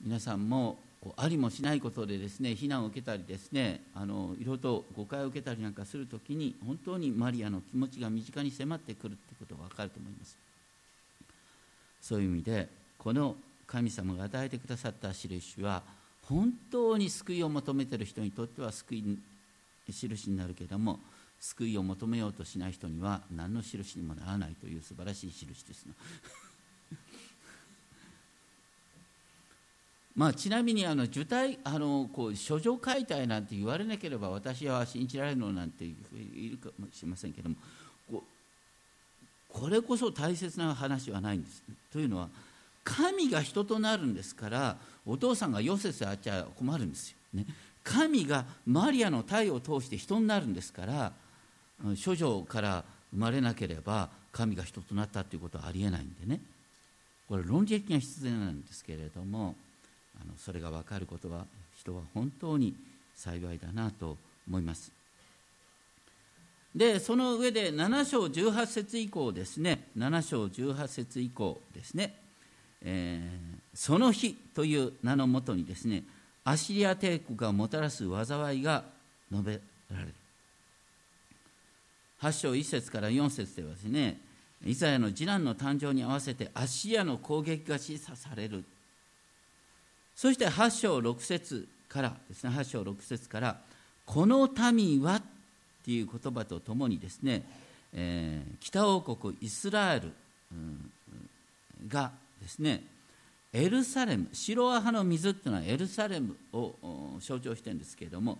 [0.00, 0.78] 皆さんも
[1.16, 10.36] ありもしないことでですね非難を受けたりですねあのいろいろと誤解を受けたりなんかするときに本当にマリアの気持ちが身近に迫ってくるということが分かると思います。
[12.00, 15.82] そういう意味でこの神様が与えてくださった印は
[16.22, 19.18] 本当に救いを求めている人にとっては救い
[19.92, 21.00] 印になるけれども
[21.40, 25.86] 救いを求めようとしない人には何の印にもならないという素晴らしい印です
[30.14, 35.96] まあ、ちなみにあの受胎あのこう処女解体なんて言われなければ私は信じられるのなんてい
[36.50, 37.56] るかもしれませんけども
[38.10, 38.22] こ
[39.48, 41.62] これこそ大切な話はないんです。
[41.90, 42.28] というのは
[42.84, 44.76] 神が人となるんですから
[45.06, 47.16] お父さんがヨセスあっちゃ困るんですよ。
[47.32, 47.46] ね、
[47.84, 51.12] 神がマリアの体を通して人になるんですから
[52.04, 56.40] 処女から生まれなければ神が人となったということはありえないんでね。
[57.28, 59.54] これ論理的には必然なんですけれども
[60.20, 61.46] あのそれが分かることは
[61.78, 62.74] 人は本当に
[63.14, 64.16] 幸いだなと
[64.46, 64.92] 思います。
[66.74, 69.88] でその上で7章18節以降ですね。
[69.96, 72.14] 7章18節以降ですね、
[72.82, 76.04] えー、その日という名のもとにですね
[76.44, 78.84] アシリア帝国がもたらす災いが
[79.30, 80.14] 述べられる。
[82.20, 84.20] 8章1節から4節ではですね
[84.64, 88.64] イザヤの次男の誕生に合わせてアッシリアの攻撃が示唆される。
[90.14, 93.56] そして8章6節からですね8章6節から
[94.06, 95.22] この民はっ
[95.84, 97.42] ていう言葉とともにですね、
[97.92, 100.12] えー、北王国イスラエル、
[101.88, 102.84] がですね
[103.52, 108.38] エルサレム白アハの水っていうのはエルサレムを象徴してるんですけれども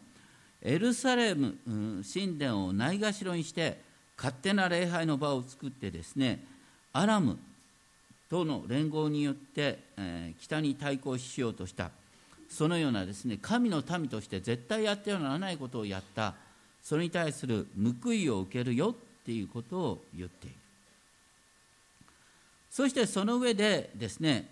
[0.63, 3.81] エルサレム、神殿をないがしろにして
[4.17, 6.45] 勝手な礼拝の場を作ってですね
[6.93, 7.39] アラム
[8.31, 11.91] との連合によって、えー、北に対抗しようとした。
[12.49, 16.35] そのようなですね神の民として絶対やってはならないことをやった。
[16.83, 17.67] それに対する
[18.03, 20.57] 報いを受けるよっていうことを言っている。
[22.71, 24.49] そしてその上でですね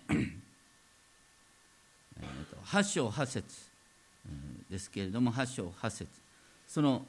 [2.71, 3.43] 8章8節。
[4.69, 6.07] ですけれども8章8節。
[6.69, 7.05] その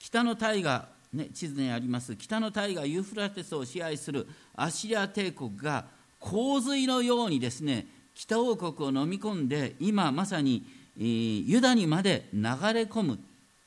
[0.00, 5.84] 北の大河、ね、地図にあります北の大河ユーフラテスを支配するアシリア帝国が
[6.18, 10.64] 洪水のようにですね北王国を飲み込んで今まさに
[10.96, 12.48] ユダにまで流れ
[12.82, 13.18] 込むっ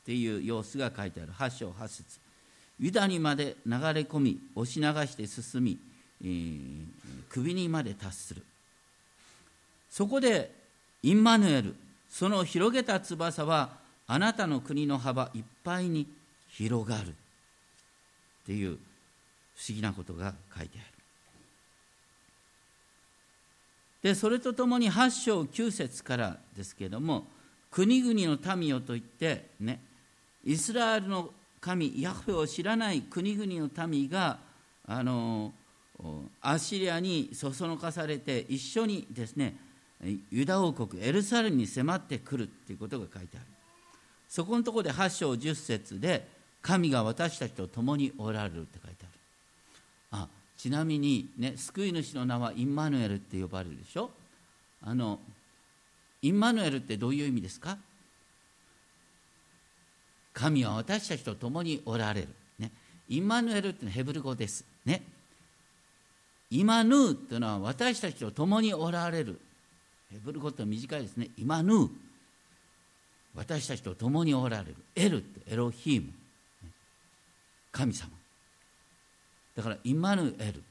[0.05, 1.31] ていう様子が書いてある。
[1.31, 2.19] 8章8節。
[2.79, 5.79] ユダにまで流れ込み押し流して進み、
[6.21, 6.85] えー、
[7.29, 8.43] 首にまで達する。
[9.89, 10.56] そこで
[11.03, 11.75] インマヌエル
[12.09, 13.69] その広げた翼は
[14.07, 16.07] あなたの国の幅いっぱいに
[16.49, 17.09] 広がる。
[17.09, 17.13] っ
[18.47, 18.77] ていう
[19.55, 20.87] 不思議なことが書いてある。
[24.01, 27.25] でそれとともに8章9節からですけれども
[27.69, 29.81] 国々の民よといってね
[30.45, 34.37] イスラエルの神ヤフェを知らない国々の民が
[34.87, 35.51] あの
[36.41, 39.57] アッシリアにそそのかされて一緒にですね
[40.31, 43.45] ユダ王国エルサレムに迫ってくるということが書いてある。
[44.29, 46.27] そこのところで8章10節で
[46.61, 49.11] 神が私たちと共におられるって書いてある。
[50.23, 54.11] あちなみにね救い主の名はインマヌエルって呼ばれるでしょ？
[54.83, 55.19] あの
[56.21, 57.77] インマヌエルってどういう意味ですか？
[60.33, 62.27] 神は私たちと共におられる、
[62.59, 62.71] ね、
[63.09, 64.63] インマヌエルってのはヘブル語です。
[64.85, 65.01] ね。
[66.51, 69.39] イマヌーっていうのは私たちと共におられる。
[70.11, 71.29] ヘブル語って短いですね。
[71.37, 71.89] イマヌー。
[73.35, 74.75] 私たちと共におられる。
[74.95, 76.11] エルってエロヒーム。
[77.71, 78.09] 神様。
[79.55, 80.63] だからイマヌエル。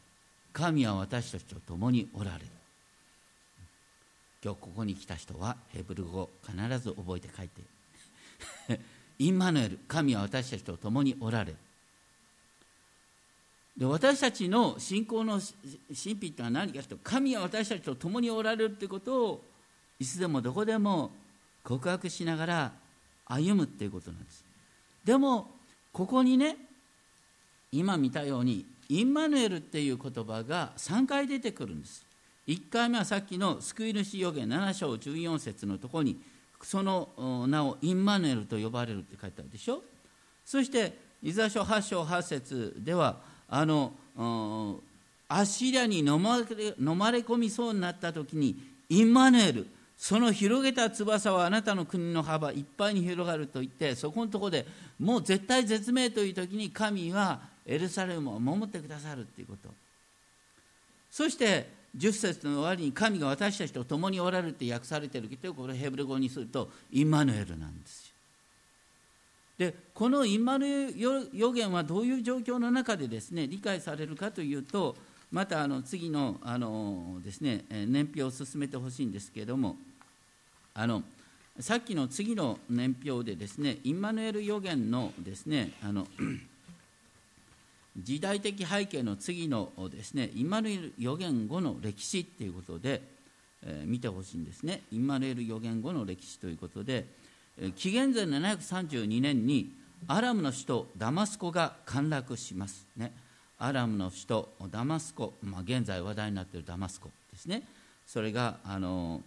[0.53, 2.47] 神は私たちと共におられる。
[4.43, 8.81] 今日ここに来た人はヘブル語必ず覚えて書いて。
[9.19, 9.79] インマヌエル。
[9.87, 11.57] 神は私たちと共におられる。
[13.77, 19.45] で私たちの信仰の神秘というのは何かというと神は私たちと共におられるということを
[19.99, 21.11] いつでもどこでも
[21.63, 22.73] 告白しながら
[23.27, 24.45] 歩むっていうことなんです。
[25.05, 25.51] でも
[25.93, 26.57] ここにね
[27.73, 32.07] 今見たようにインマヌエルっていう言葉が3回出てくるんです。
[32.47, 36.21] 1回目はさっきの救い主予言7章14節のところに
[36.63, 39.83] その名をインマヌエルと呼ばれるって書いてあるでしょ。
[40.45, 43.17] そしてイザ書8章8節では
[43.49, 43.93] あの
[45.29, 46.45] アッシリアに飲まれ
[46.79, 48.57] 飲まれ込みそうになった時に
[48.89, 49.67] インマヌエル
[49.97, 54.67] その広げた翼はあなたの国の幅いっぱいに広がると言ってそこのとこで
[54.99, 59.71] もう絶対絶命という時に神はエルサレムを守ってくださるということ
[61.11, 68.06] そして10節の終わりに神が私たちと共におられるって訳されてるけどこれヘブル語にするとインマヌエルなんです。
[69.59, 74.97] でこのインマル予言はどういう状況の中でですね理解されるかというと
[75.33, 79.77] またあの次のあのですね年表を進めてほしいんですけれども
[80.75, 81.03] あの
[81.59, 86.07] さっきの次の年表でですねインマヌエル予言のですねあの
[87.97, 93.01] 時代的背景の次のですねインマヌエル予言後の歴史っていうことで、
[93.63, 94.83] えー、見てほしいんですね。
[94.93, 97.07] インマヌエル予言後の歴史ということで、
[97.75, 99.73] 紀元前732年に
[100.09, 103.13] アラムの首都ダマスコが陥落しますね。
[103.59, 107.63] アラムの首都ダマスコ、まあ、現在話題になっているダマスコですね。
[108.07, 109.23] それがあの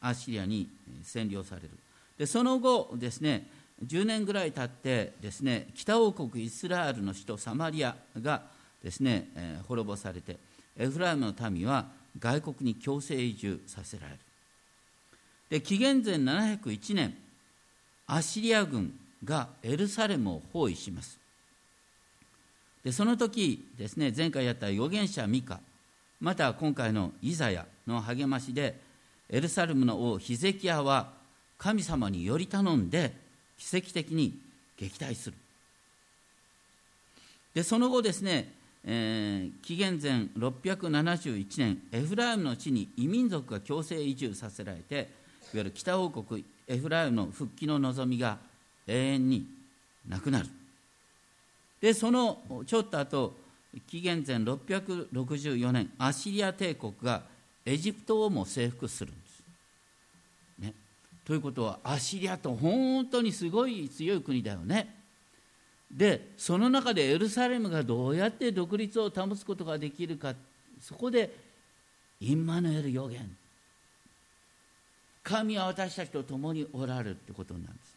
[0.00, 0.68] アシリアに
[1.02, 1.70] 占領される。
[2.18, 3.48] でその後ですね
[3.84, 8.42] 10年ぐらい経ってですね北王国イスラエルの首都サマリアが
[8.84, 10.36] ですね、えー、滅ぼされて
[10.76, 11.86] エフライムの民は
[12.18, 14.18] 外国に強制移住させられる。
[15.48, 17.16] で紀元前701年
[18.12, 18.92] アッシリア軍
[19.24, 21.16] がエルサレムを包囲します。
[22.82, 25.60] でその時ですね前回やった預言者ミカ
[26.20, 28.74] また今回のイザヤの励ましで
[29.28, 31.12] エルサレムの王ヒゼキヤは
[31.56, 33.12] 神様により頼んで
[33.56, 34.36] 奇跡的に
[34.76, 35.36] 撃退する。
[37.54, 38.52] でその後ですね、
[38.84, 45.06] えー、紀元前671年エフライムの地に異民族が強制移住させられていわ
[45.54, 48.38] ゆる北王国エフライムの復帰の望みが
[48.86, 49.46] 永遠に
[50.08, 50.46] なくなる。
[51.80, 53.36] でそのちょっと後
[53.88, 57.22] 紀元前664年アシリア帝国が
[57.66, 59.42] エジプトをも征服するんです。
[60.60, 60.74] ね。
[61.24, 64.94] ということはアシリアと本当にすごい強い国だよね。
[65.90, 70.34] でその中でエルサレムがどうやって独立を保つことができるか
[70.80, 71.34] そこで
[72.20, 73.36] インマヌエル予言。
[75.30, 77.96] 神は私たちと共におられるってことなんです。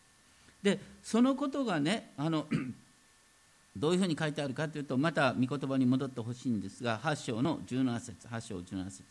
[0.61, 2.45] でそのことがねあの
[3.75, 9.03] どういうふうに書いてあるかというとまた御言葉に戻ってほしいんですが8章の17節8章17節、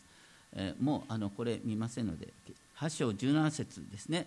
[0.55, 2.29] えー、もうあのこれ見ませんので
[2.79, 4.25] 8章17節ですね。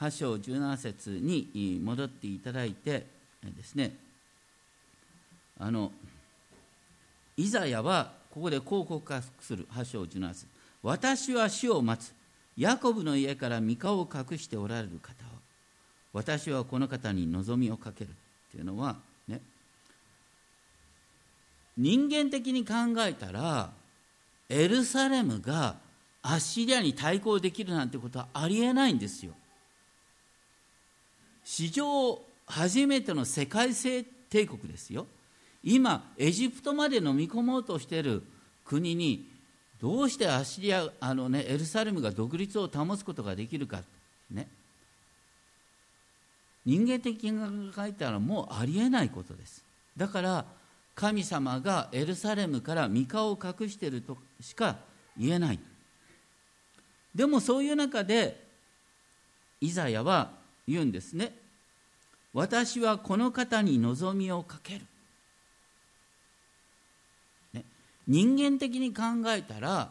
[0.00, 3.06] 8章17節に戻っていただいて
[3.44, 3.94] ですね。
[5.60, 5.92] あの
[7.36, 10.46] イザヤはここでこう告白する8章17節。
[10.82, 12.12] 私は死を待つ。
[12.56, 15.28] ヤコブの家から三顔を隠しておられる方を
[16.12, 18.12] 私はこの方に望みをかけるっ
[18.52, 18.96] ていうのは
[19.26, 19.40] ね
[21.76, 23.70] 人間的に考えたら
[24.48, 25.76] エルサレムが
[26.22, 29.32] アッシリアに対抗できるなんてことはありえないんですよ。
[31.44, 35.06] 史上初めての世界性帝国ですよ。
[35.62, 38.22] 今エジプトまで飲み込もうとしている
[38.64, 39.28] 国に
[39.84, 43.82] どうしてアシリアあの、ね、エルサレムが独立を保つことができるか、
[44.30, 44.48] ね、
[46.64, 49.62] 人間的に考えたらもうありえないことです。
[49.94, 50.46] だから
[50.94, 54.76] 神様がエルサレムから三顔を隠しているとしか
[55.18, 55.58] 言えない。
[57.14, 58.42] でもそういう中で
[59.60, 60.30] イザヤは
[60.66, 61.36] 言うんですね。
[62.32, 64.80] 私はこの方に望みをかける、
[67.52, 67.64] ね、
[68.06, 69.90] 人間的に考えたら、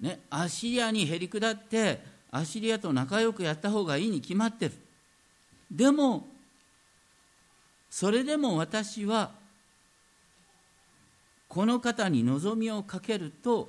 [0.00, 2.00] ね、アシリアにへり下って
[2.30, 4.72] アシリアと仲良くやった方がいいに決まってる。
[5.70, 6.26] でも
[7.90, 9.32] それでも私は
[11.48, 13.68] この方に望みをかけると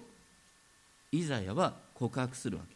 [1.12, 2.74] イザヤは告白するわけ。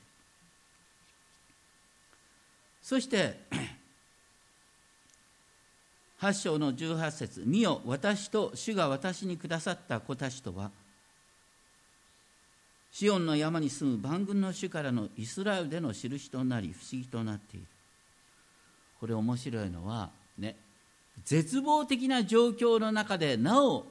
[2.82, 3.40] そして
[6.20, 10.72] 8章の18節見よ私と主が私にくださった子たちとは
[12.98, 17.66] シオンの山に住む万軍の主からのイスラエルでの印となり不思議となっている。
[19.00, 20.56] これ面白いのはね
[21.24, 23.86] 絶望的な状況の中でなお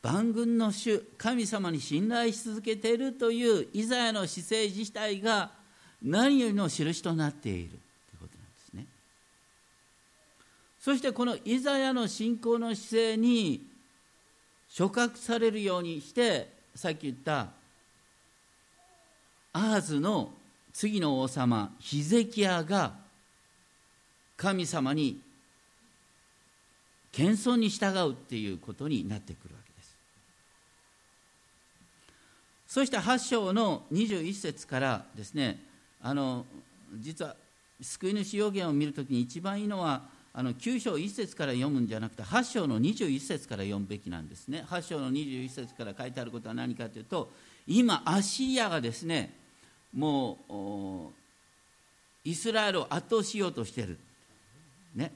[0.00, 5.50] 万軍の主神様に信頼し続けているというイザヤの姿勢自体が
[6.00, 7.80] 何よりの印となっているという
[8.20, 8.86] ことなんですね。
[10.80, 13.66] そしてこのイザヤの信仰の姿勢に
[14.68, 17.57] 触覚されるようにしてさっき言った
[19.52, 20.30] アーズの
[20.72, 22.92] 次の王様ヒゼキヤが
[24.36, 25.20] 神様に
[27.12, 29.96] 謙遜に従うっていうことになってくるわけです。
[32.68, 35.58] そして8章の21節からですね
[36.00, 36.44] あの
[36.94, 37.34] 実は
[37.80, 44.64] 救い主予言を見るときに一番いいのはあの9章1節から読むんじゃなくて8章の21節から読むべきなんですね。
[44.68, 47.32] 8章の21節から書いてあることは何かというと
[47.68, 49.34] 今アッシリアがですね
[49.94, 51.12] も
[52.24, 53.98] うイスラエルを圧倒しようとしてる。
[54.94, 55.12] ね。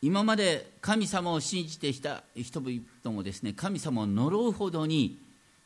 [0.00, 5.18] 今まで神様を信じてきた人々もですね神様を呪うほどに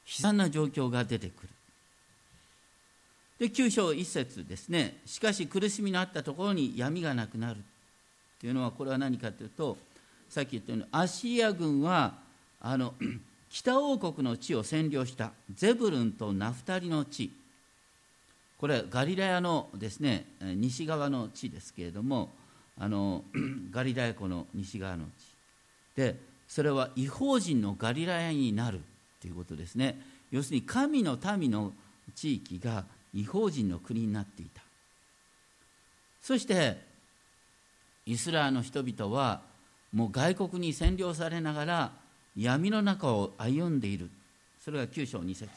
[0.07, 1.49] 悲惨な状況が出てくる。
[3.39, 4.99] で9章1節ですね。
[5.05, 7.61] しかし苦しみのあったところに闇がなくなる。
[8.41, 9.77] というのはこれは何かというと
[10.33, 12.15] さっき言ったようにアッシリア軍は
[12.59, 12.95] あの
[13.53, 17.31] 北王国の地を占領したゼブルンとナフタリの地。
[18.57, 22.31] これガリラヤのですね西側の地ですけれども
[22.79, 23.25] あの
[23.71, 25.09] ガリラヤ湖の西側の地。
[25.97, 26.17] で
[26.49, 28.81] それは違法人のガリラヤになる
[29.21, 30.01] ということですね。
[30.31, 31.75] 要するに神の民の
[32.15, 34.63] 地域が違法人の国になっていた。
[36.23, 36.79] そして
[38.07, 39.52] イスラエルの人々は
[39.93, 41.93] もう外国に占領されながら
[42.37, 44.11] 闇の中を歩んでいる。
[44.65, 45.51] それが9章2節。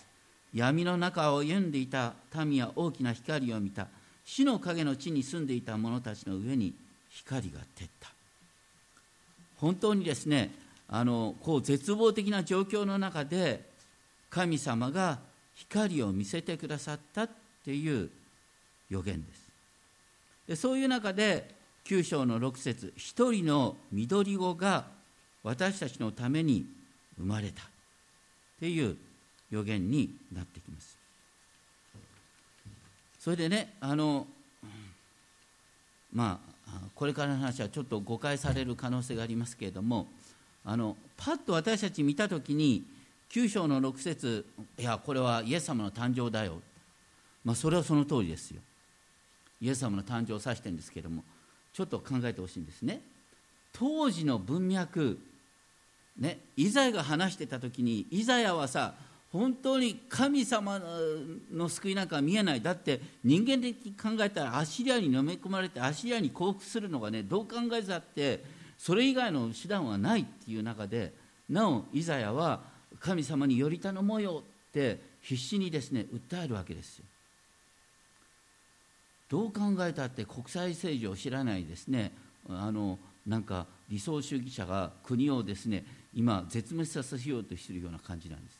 [0.53, 2.13] 闇の中を歩んでいた
[2.45, 3.87] 民は大きな光を見た。
[4.25, 6.73] 死の影の地に住んでいた者たちの上に
[7.09, 8.09] 光が照った。
[9.57, 10.51] 本当にですね
[10.89, 13.63] あのこう絶望的な状況の中で
[14.29, 15.19] 神様が
[15.55, 17.29] 光を見せてくださったっ
[17.63, 18.09] ていう
[18.89, 19.45] 予言です。
[20.47, 21.55] でそういう中で
[21.85, 24.85] 9章の6節一人の緑子が
[25.43, 26.65] 私たちのために
[27.17, 27.65] 生まれたっ
[28.59, 28.97] ていう
[29.51, 30.97] 予言になってきます。
[33.19, 34.27] それでねあの
[36.13, 40.07] まあこれからの話はちょっと誤解される可能性がありますけれども
[40.63, 42.83] あのパッと私たち見た時に
[43.31, 44.45] 9章の6節
[44.79, 46.61] いやこれはイエス様の誕生だよ、
[47.43, 48.61] まあ、それはその通りですよ。
[49.61, 51.23] イエス様の誕生を指してるんですけれども
[51.75, 53.01] ちょっと考えてほしいんですね
[53.73, 55.19] 当時の文脈
[56.17, 58.93] ねイザヤが話してた時にイザヤはさ
[59.33, 60.81] 本当に神様
[61.51, 68.41] の救いなんか見えないだって人間的に考えたらアシリアに飲み込まれてアシリアに降伏するのがねどう考えたって
[68.77, 71.11] それ以外の手段はないっていう中で
[71.49, 72.61] なおイザヤは
[73.01, 77.05] 神様により頼もうよって必死にですね訴えるわけですよ。
[79.29, 82.11] どう考えたって国際政治を知らないですね。
[82.49, 88.57] あのなんか理想主義者が国をですね今絶滅させようとしているような感じなんです。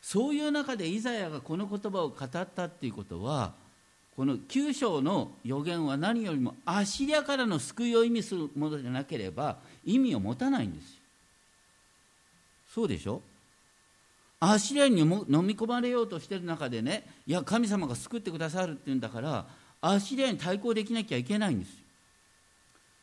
[0.00, 3.52] そういう中でイザヤがこの言葉を語ったっていうことは
[4.16, 10.96] この9章の予言は何よりもアシリアからの救いを意味するものでなければ意味を持たないんです
[12.72, 13.20] そうでしょ？
[14.40, 19.46] アシリアに飲み込まれようとしてる中でねいや神様が救ってくださるっていうんだから
[19.80, 21.74] アシリアに対抗できなきゃいけないんですよ。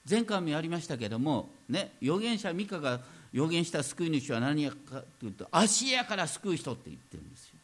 [0.10, 3.00] 前回もやりましたけどもね預言者ミカが
[3.34, 7.56] 預言した救い主は何やかというとアシリアから救う人って言ってるんですよ。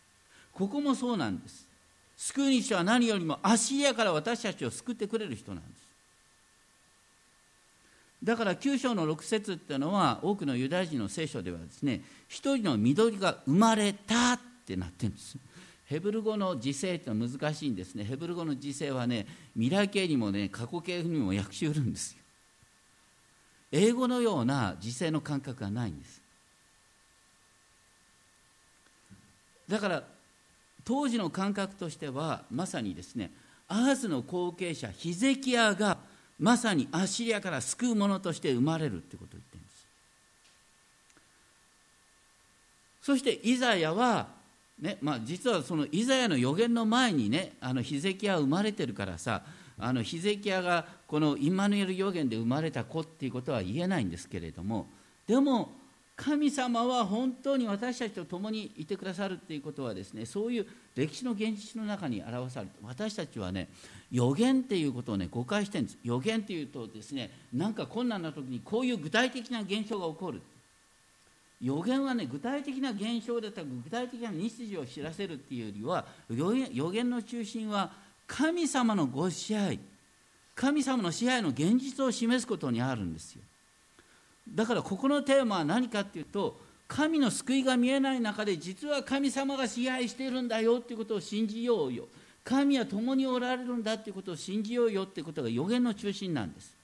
[0.51, 1.65] ここもそうなんです。
[2.17, 5.80] 救い主は何よりもアシリアから私たちを救ってくれる人なんです。
[8.24, 15.38] だから9章の6節っていうのは多くのユダヤ人の聖書ではですね一人の緑が生まれたってなってるんです。
[15.86, 18.05] ヘブル語の時世ってのは難しいんですね。
[18.05, 22.19] ヘブル語の時世はね未来形にもね過去形にも訳しうるんですよ。
[23.72, 26.22] 英語のような時世の感覚がないんです。
[29.67, 30.03] だから
[30.86, 33.32] 当時の感覚としてはまさにですね
[33.67, 35.97] アースの後継者ヒゼキヤが
[36.41, 39.87] まさにアッシリアから救う者として生まれるってことを言ってるんです。
[43.03, 44.27] そしてイザヤは、
[44.79, 49.43] ねまあ、実はそのイザヤの予言の前にねあのヒゼキヤ生まれてるからさ
[49.77, 54.87] あのヒゼキヤがこのイマヌエル予言で生まれた子っていうことは言えないんですけれども
[55.27, 55.69] でも
[56.16, 63.70] 神様は本当に私たちと共にいてくださるっていうことはですねそういう歴史の現実の中に表されて私たちはね
[64.12, 65.97] 予言っていうことをね誤解してるんです。
[66.03, 70.41] 予言っていうとですねなんか困難な時にこういう具体的な現象が起こる。
[71.62, 77.91] 予言はね具体的な現象だったり具体的な日時を知らせるっていうよりは予言の中心は
[78.26, 79.80] 神様のご支配
[80.55, 83.41] 神様の支配の現実を示すことにあるんですよ。
[84.49, 92.07] だからここのテーマは何かっていうと神の救いが見えない中で実は神様が支配しているんだよっていうことを信じようよ。
[92.43, 96.75] 神は共におられるんだっていうことを信じようよっていうことが予言の中心なんです。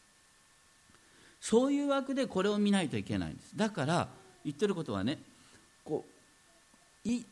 [1.42, 3.52] そういう枠でこれを見ないといけないんです。
[3.56, 4.08] だから
[4.46, 5.18] 言ってることはね
[5.84, 6.06] こ
[7.06, 7.26] うい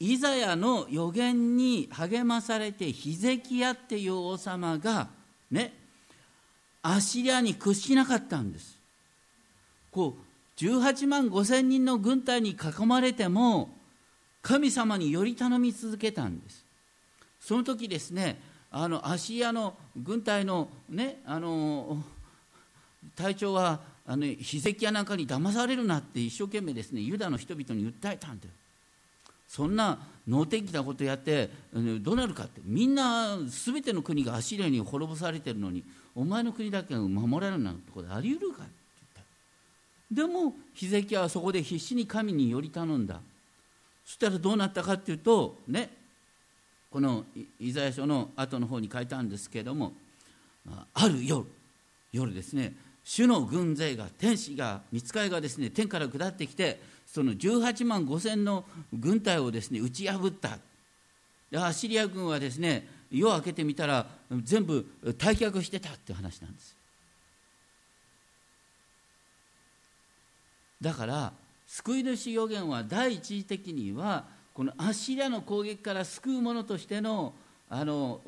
[0.00, 5.08] イザヤの予言に励まされてヒゼキヤっていう王様が
[5.50, 5.72] ね
[6.82, 8.73] アシリアに屈しなかったんです。
[9.94, 13.70] こう18万5千人の軍隊に囲まれても
[14.42, 16.64] 神様により頼み続けたんです。
[17.40, 18.40] その時ですね
[18.70, 22.02] あのアシリアの軍隊のねあの
[23.14, 28.50] 隊長はあのヒゼキヤなんかに騙されるなって一生懸命ですねユダの人々に訴えたんだよ。
[29.46, 35.84] そんな能天気なことやってどうなるかってみんな全ての国がアシリアに滅ぼされてるのに
[36.16, 38.83] お前の国だけが守られるなんてことあり得るかって。
[40.10, 43.20] でもヒゼキヤはそこで必死に神により頼んだ。
[44.04, 45.90] そしたらどうなったかっていうとね
[46.90, 47.24] この
[47.58, 49.92] イザヤ書の後の方に書いてあるんですけれども
[50.92, 51.44] ある夜
[52.12, 60.58] 夜ですね主の軍勢が天使が見つかりがですね天から下ってきてその18万5千の軍隊をですね打ち破った。
[61.50, 64.06] でアシリア軍はですね夜明けてみたら
[64.42, 66.76] 全部退却してたって話なんです。
[70.84, 71.32] だから
[71.66, 77.32] 救い主予言は第一義的にはこのアッシリアの攻撃から救う者としての
[77.70, 78.20] あの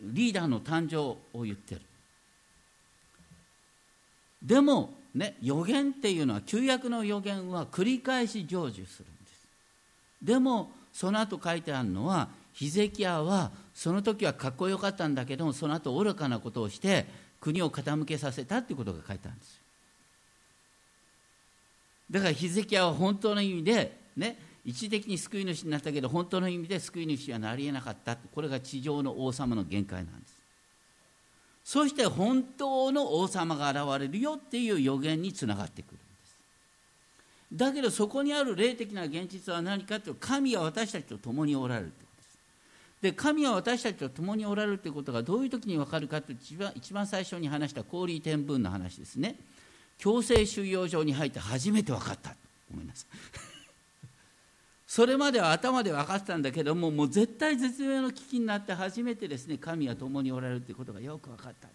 [0.00, 1.80] リーダーの誕生を言ってる。
[4.42, 9.46] でもね予言っていうのは旧約の予言は繰り返し成就するんです。
[10.20, 17.06] でもその後書いてあるのはヒゼキヤはその時はかっこよかったんだけどもその後愚かなことをして
[17.40, 19.63] 国を傾けさせたっていうことが書いてあるんですよ。
[22.10, 30.34] だからヒゼキヤは本当の意味でね一時的に救い主になったけど本当の意味で救い主はなりえなかったこれが地上の王様の限界なんです。
[31.64, 36.38] そして本当の王様が現れるよっていう予言につながってくるんです。
[37.52, 42.38] だけどそこにある霊的な現実は何かというと神は私たちと共におられるということです。
[43.02, 49.36] で神は私たちと共におられるということがどういう時に分かるかという一番一番最初に話した氷天文の話ですね。
[49.98, 52.34] 強制収容所に入って初めて分かった。
[52.70, 53.06] ごめんなさい。
[54.86, 61.68] それまでは頭で分かってたんだけどももう絶対絶命の危機になって初めてですね神は共におられるということがよく分かった。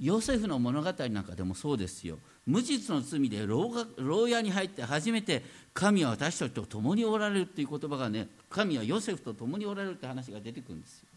[0.00, 2.18] ヨセフの物語なんかでもそうですよ。
[2.46, 5.42] 無実の罪で牢屋に入って初めて
[5.74, 11.08] 神は私たちと共におられるっていう言葉がね神はヨセフと共におられるって話が出てくるんですよ。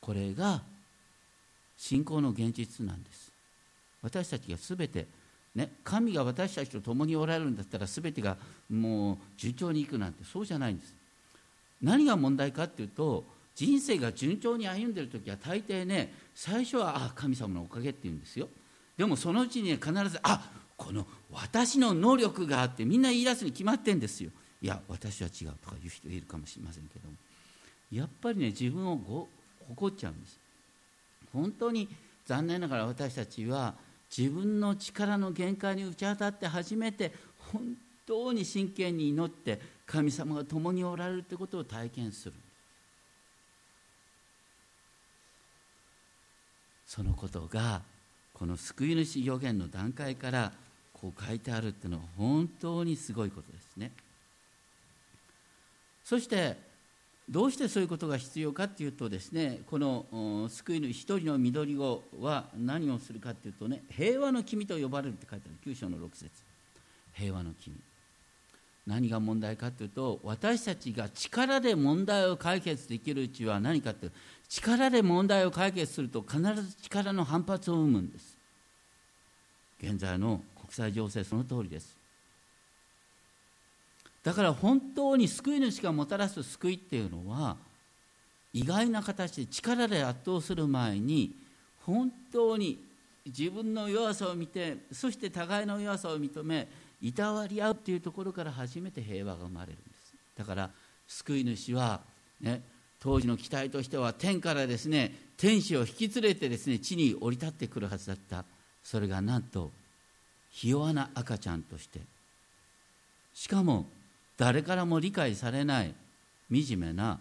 [0.00, 0.62] これが
[1.78, 3.29] 信仰の現実なんです。
[4.02, 5.06] 私たちが全て
[5.54, 8.36] ね、神が私たちと共におられるんだったら全てが
[8.68, 10.94] もう順調にいくなんてそうじゃないんです。
[11.82, 13.24] 何が問題かっていうと
[13.54, 18.48] 人生が順調に歩んでる時は大抵ね最初はあ神様のおかげって言うんですよ。
[18.96, 24.30] でもそのうちに、ね、必ずあこの私の能力があってみんな言い出すに決まってんですよ。
[24.62, 27.16] いや私は違うとか言う人いるかもしれませんけども。
[27.90, 29.28] やっぱりね自分をご
[29.66, 30.38] 誇っちゃうんです。
[31.32, 31.88] 本当に
[32.24, 33.74] 残念ながら私たちは
[34.16, 37.12] 自分の力の限界に打ち当たって初めて
[37.52, 42.34] 本当に真剣に祈って神様が共におられるということを体験する。
[46.86, 47.82] そのことが
[48.34, 50.52] この救い主予言の段階から
[50.92, 53.92] こう書いてあるっていうのは本当にすごいことですね。
[56.04, 56.56] そして
[57.30, 65.72] どうしてそういうことが必要かというとですねこの救い主一人の緑子は何をするかというとね平和の君と呼ばれるって書いてある。
[65.72, 66.28] 9章の6節。
[67.12, 67.76] 平和の君。
[68.84, 74.16] 何が問題かというと私たちが力で問題を解決できるうちは何かというと
[74.48, 78.36] 力で問題を解決すると必ず力の反発を生むんです。
[79.80, 81.99] 現在の国際情勢その通りです。
[84.22, 87.56] だから本当に救い主がもたらす救いっていうのは
[88.52, 91.34] 意外な形で力で圧倒する前に
[91.86, 92.78] 本当に
[93.24, 96.68] 自分の弱さを見てそして互いの弱さを認め
[97.00, 100.14] いたわり合うっていうところから初めて平和が生まれるんです。
[100.36, 100.70] だから
[101.06, 102.00] 救い主は、
[102.40, 102.62] ね、
[103.00, 108.44] 当時の期待としては天からですね天使を引き連れてですね地に降り立ってくるはずだった。
[108.82, 109.70] それがなんと
[110.50, 112.00] ひ弱な赤ちゃんとして。
[113.32, 113.86] しかも
[114.40, 115.94] 誰からも理解されない
[116.50, 117.18] 惨めな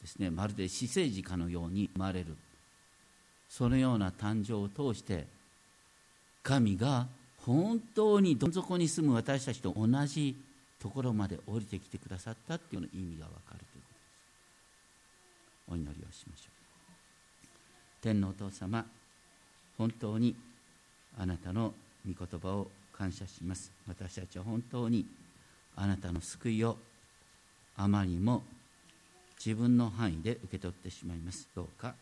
[0.00, 2.34] ですねまるで死生児かのように生まれる。
[3.50, 5.26] そのような誕生を通して
[6.42, 7.06] 神が
[7.42, 10.34] 本当にどん底に住む私たちと同じ
[10.80, 14.00] ところまで降りてきてくださったっていうの意味がわかるということで
[15.68, 15.72] す。
[15.72, 16.50] お祈りをしましょう。
[18.00, 18.86] 天皇お父様
[19.76, 20.34] 本当に
[21.18, 21.74] あなたの
[22.08, 23.70] 御言葉を感謝します。
[23.86, 25.04] 私たちは本当に
[25.76, 26.76] あなたの救いを
[27.76, 28.42] あまりも
[29.44, 31.48] 自分の範囲で受け取ってしまいます。
[31.54, 31.94] どうか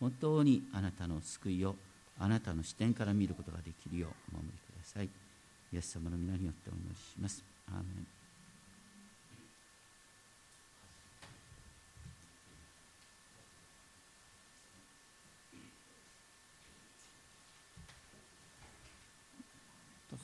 [0.00, 1.76] 本当にあなたの救いを
[2.18, 5.08] あなたの視点から見ることができるようお守りください。
[5.72, 7.44] イエス様の皆によってお祈りします。
[7.68, 8.06] アーメン。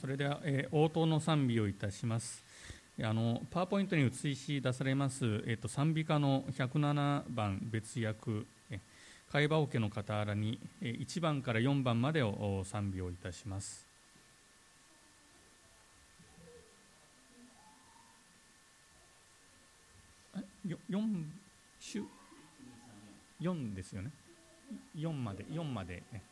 [0.00, 2.45] それでは、えー、応答の賛美をいたします。
[3.02, 8.46] あのパワーポイントに映し出されます、えーと、賛美歌の107番別訳
[9.30, 13.86] 会話桶の傍らに1番から4番までを賛美をいたします。
[20.66, 20.78] 4,
[23.42, 24.10] 4ですよね。
[24.96, 26.22] 4まで4まで、ね、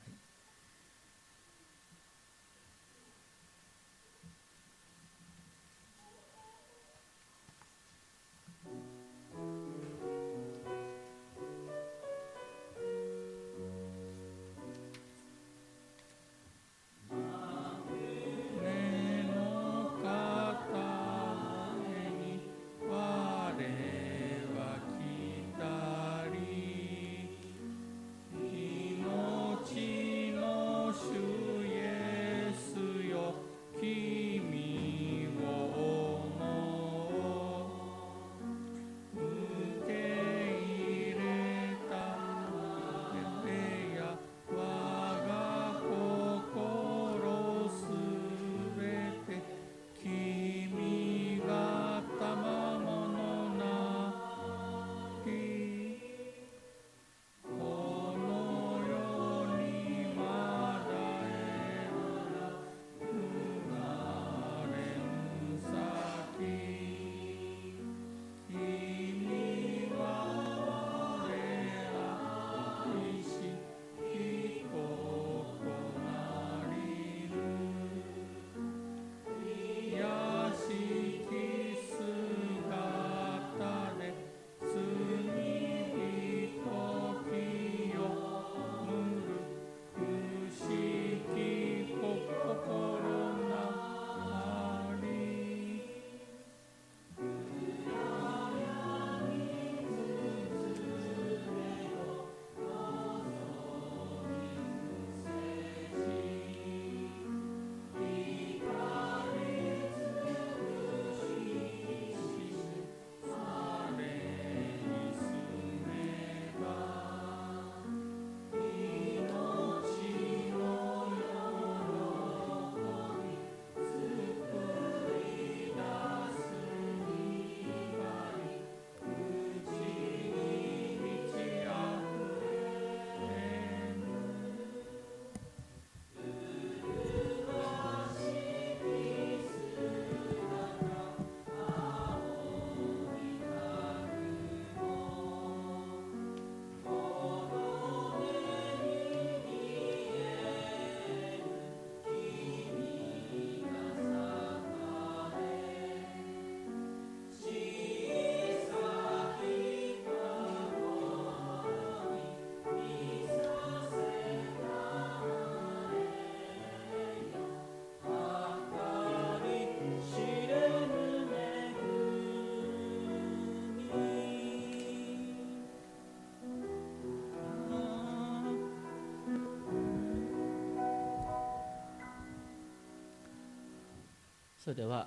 [184.65, 185.03] それでは